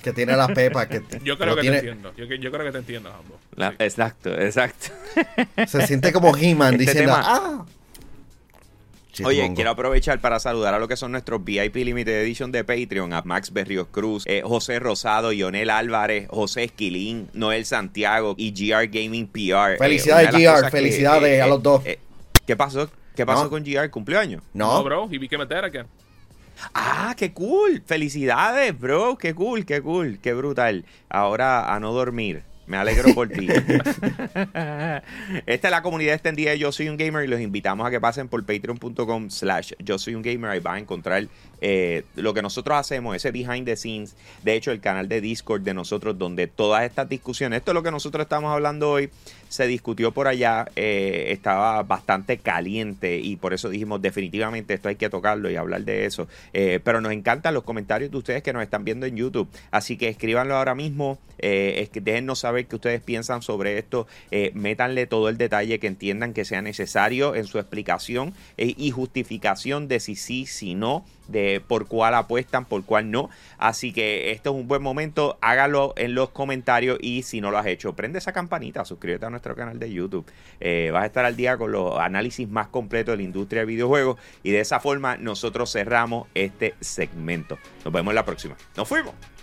que 0.00 0.12
tiene 0.12 0.36
la 0.36 0.48
pepa. 0.48 0.88
Que 0.88 1.02
yo 1.24 1.38
creo 1.38 1.54
que 1.54 1.62
te 1.62 1.76
entiendo. 1.76 2.12
Yo, 2.16 2.26
creo 2.50 2.64
que 2.64 2.72
te 2.72 2.78
entiendo 2.78 3.12
ambos. 3.12 3.38
Exacto, 3.78 4.30
exacto. 4.38 4.88
Se 5.66 5.86
siente 5.86 6.12
como 6.12 6.36
He-Man 6.36 6.74
este 6.74 6.86
diciendo, 6.86 7.14
ah. 7.16 7.66
Oye, 9.24 9.52
quiero 9.54 9.70
aprovechar 9.70 10.20
para 10.20 10.38
saludar 10.40 10.72
a 10.72 10.78
lo 10.78 10.88
que 10.88 10.96
son 10.96 11.12
nuestros 11.12 11.44
VIP 11.44 11.76
Limited 11.76 12.22
Edition 12.22 12.52
de 12.52 12.64
Patreon, 12.64 13.12
a 13.12 13.20
Max 13.22 13.52
Berrios 13.52 13.88
Cruz, 13.90 14.24
eh, 14.26 14.42
José 14.42 14.78
Rosado, 14.78 15.32
Ionel 15.32 15.68
Álvarez, 15.68 16.26
José 16.30 16.64
Esquilín, 16.64 17.28
Noel 17.34 17.66
Santiago 17.66 18.34
y 18.38 18.52
GR 18.52 18.86
Gaming 18.86 19.26
PR. 19.26 19.74
Eh, 19.74 19.78
felicidades, 19.78 20.30
GR, 20.30 20.70
felicidades 20.70 21.38
eh, 21.38 21.42
a 21.42 21.46
los 21.48 21.62
dos. 21.62 21.82
¿Qué 22.46 22.56
pasó? 22.56 22.88
¿Qué 23.14 23.26
pasó 23.26 23.50
con 23.50 23.62
GR? 23.62 23.90
¿Cumplió 23.90 24.18
año? 24.18 24.40
No. 24.54 24.78
no, 24.78 24.84
bro, 24.84 25.08
y 25.10 25.18
vi 25.18 25.28
que 25.28 25.36
meter 25.36 25.64
acá. 25.64 25.86
Ah, 26.74 27.14
qué 27.16 27.32
cool. 27.32 27.82
Felicidades, 27.84 28.78
bro. 28.78 29.16
Qué 29.16 29.34
cool, 29.34 29.64
qué 29.64 29.80
cool, 29.80 30.18
qué 30.20 30.32
brutal. 30.34 30.84
Ahora 31.08 31.74
a 31.74 31.80
no 31.80 31.92
dormir. 31.92 32.42
Me 32.70 32.76
alegro 32.76 33.12
por 33.14 33.28
ti. 33.28 33.48
Esta 33.50 35.02
es 35.44 35.70
la 35.70 35.82
comunidad 35.82 36.14
extendida 36.14 36.52
de 36.52 36.58
Yo 36.60 36.70
Soy 36.70 36.88
un 36.88 36.96
Gamer 36.96 37.24
y 37.24 37.26
los 37.26 37.40
invitamos 37.40 37.84
a 37.84 37.90
que 37.90 38.00
pasen 38.00 38.28
por 38.28 38.46
patreon.com 38.46 39.28
slash 39.28 39.72
Yo 39.80 39.98
Soy 39.98 40.14
un 40.14 40.22
Gamer. 40.22 40.52
Ahí 40.52 40.60
van 40.60 40.76
a 40.76 40.78
encontrar 40.78 41.26
eh, 41.60 42.04
lo 42.16 42.34
que 42.34 42.42
nosotros 42.42 42.76
hacemos, 42.78 43.14
ese 43.14 43.30
behind 43.30 43.66
the 43.66 43.76
scenes. 43.76 44.16
De 44.42 44.54
hecho, 44.54 44.70
el 44.70 44.80
canal 44.80 45.08
de 45.08 45.20
Discord 45.20 45.62
de 45.62 45.74
nosotros, 45.74 46.18
donde 46.18 46.46
todas 46.46 46.84
estas 46.84 47.08
discusiones, 47.08 47.58
esto 47.58 47.72
es 47.72 47.74
lo 47.74 47.82
que 47.82 47.90
nosotros 47.90 48.24
estamos 48.24 48.52
hablando 48.52 48.90
hoy, 48.90 49.10
se 49.48 49.66
discutió 49.66 50.12
por 50.12 50.28
allá, 50.28 50.66
eh, 50.76 51.26
estaba 51.30 51.82
bastante 51.82 52.38
caliente 52.38 53.18
y 53.18 53.36
por 53.36 53.52
eso 53.52 53.68
dijimos 53.68 54.00
definitivamente 54.00 54.74
esto 54.74 54.88
hay 54.88 54.96
que 54.96 55.10
tocarlo 55.10 55.50
y 55.50 55.56
hablar 55.56 55.82
de 55.82 56.06
eso. 56.06 56.28
Eh, 56.52 56.80
pero 56.82 57.00
nos 57.00 57.12
encantan 57.12 57.54
los 57.54 57.64
comentarios 57.64 58.10
de 58.10 58.16
ustedes 58.16 58.42
que 58.42 58.52
nos 58.52 58.62
están 58.62 58.84
viendo 58.84 59.06
en 59.06 59.16
YouTube. 59.16 59.48
Así 59.70 59.96
que 59.96 60.08
escríbanlo 60.08 60.56
ahora 60.56 60.74
mismo, 60.74 61.18
es 61.38 61.88
que 61.88 62.02
déjennos 62.02 62.40
saber 62.40 62.66
qué 62.66 62.76
ustedes 62.76 63.00
piensan 63.00 63.40
sobre 63.40 63.78
esto, 63.78 64.06
métanle 64.52 65.06
todo 65.06 65.30
el 65.30 65.38
detalle 65.38 65.78
que 65.78 65.86
entiendan 65.86 66.34
que 66.34 66.44
sea 66.44 66.60
necesario 66.60 67.34
en 67.34 67.46
su 67.46 67.58
explicación 67.58 68.34
y 68.58 68.90
justificación 68.90 69.88
de 69.88 70.00
si 70.00 70.16
sí, 70.16 70.44
si 70.44 70.74
no 70.74 71.02
de 71.30 71.62
por 71.66 71.86
cuál 71.86 72.14
apuestan, 72.14 72.64
por 72.64 72.84
cuál 72.84 73.10
no. 73.10 73.30
Así 73.58 73.92
que 73.92 74.32
esto 74.32 74.50
es 74.50 74.56
un 74.56 74.68
buen 74.68 74.82
momento. 74.82 75.38
Hágalo 75.40 75.94
en 75.96 76.14
los 76.14 76.30
comentarios 76.30 76.98
y 77.00 77.22
si 77.22 77.40
no 77.40 77.50
lo 77.50 77.58
has 77.58 77.66
hecho, 77.66 77.94
prende 77.94 78.18
esa 78.18 78.32
campanita, 78.32 78.84
suscríbete 78.84 79.26
a 79.26 79.30
nuestro 79.30 79.54
canal 79.54 79.78
de 79.78 79.92
YouTube. 79.92 80.26
Eh, 80.60 80.90
vas 80.92 81.04
a 81.04 81.06
estar 81.06 81.24
al 81.24 81.36
día 81.36 81.56
con 81.56 81.72
los 81.72 81.98
análisis 81.98 82.48
más 82.48 82.68
completos 82.68 83.12
de 83.12 83.16
la 83.18 83.22
industria 83.22 83.62
de 83.62 83.66
videojuegos 83.66 84.18
y 84.42 84.50
de 84.50 84.60
esa 84.60 84.80
forma 84.80 85.16
nosotros 85.16 85.72
cerramos 85.72 86.28
este 86.34 86.74
segmento. 86.80 87.58
Nos 87.84 87.92
vemos 87.92 88.14
la 88.14 88.24
próxima. 88.24 88.56
Nos 88.76 88.88
fuimos. 88.88 89.39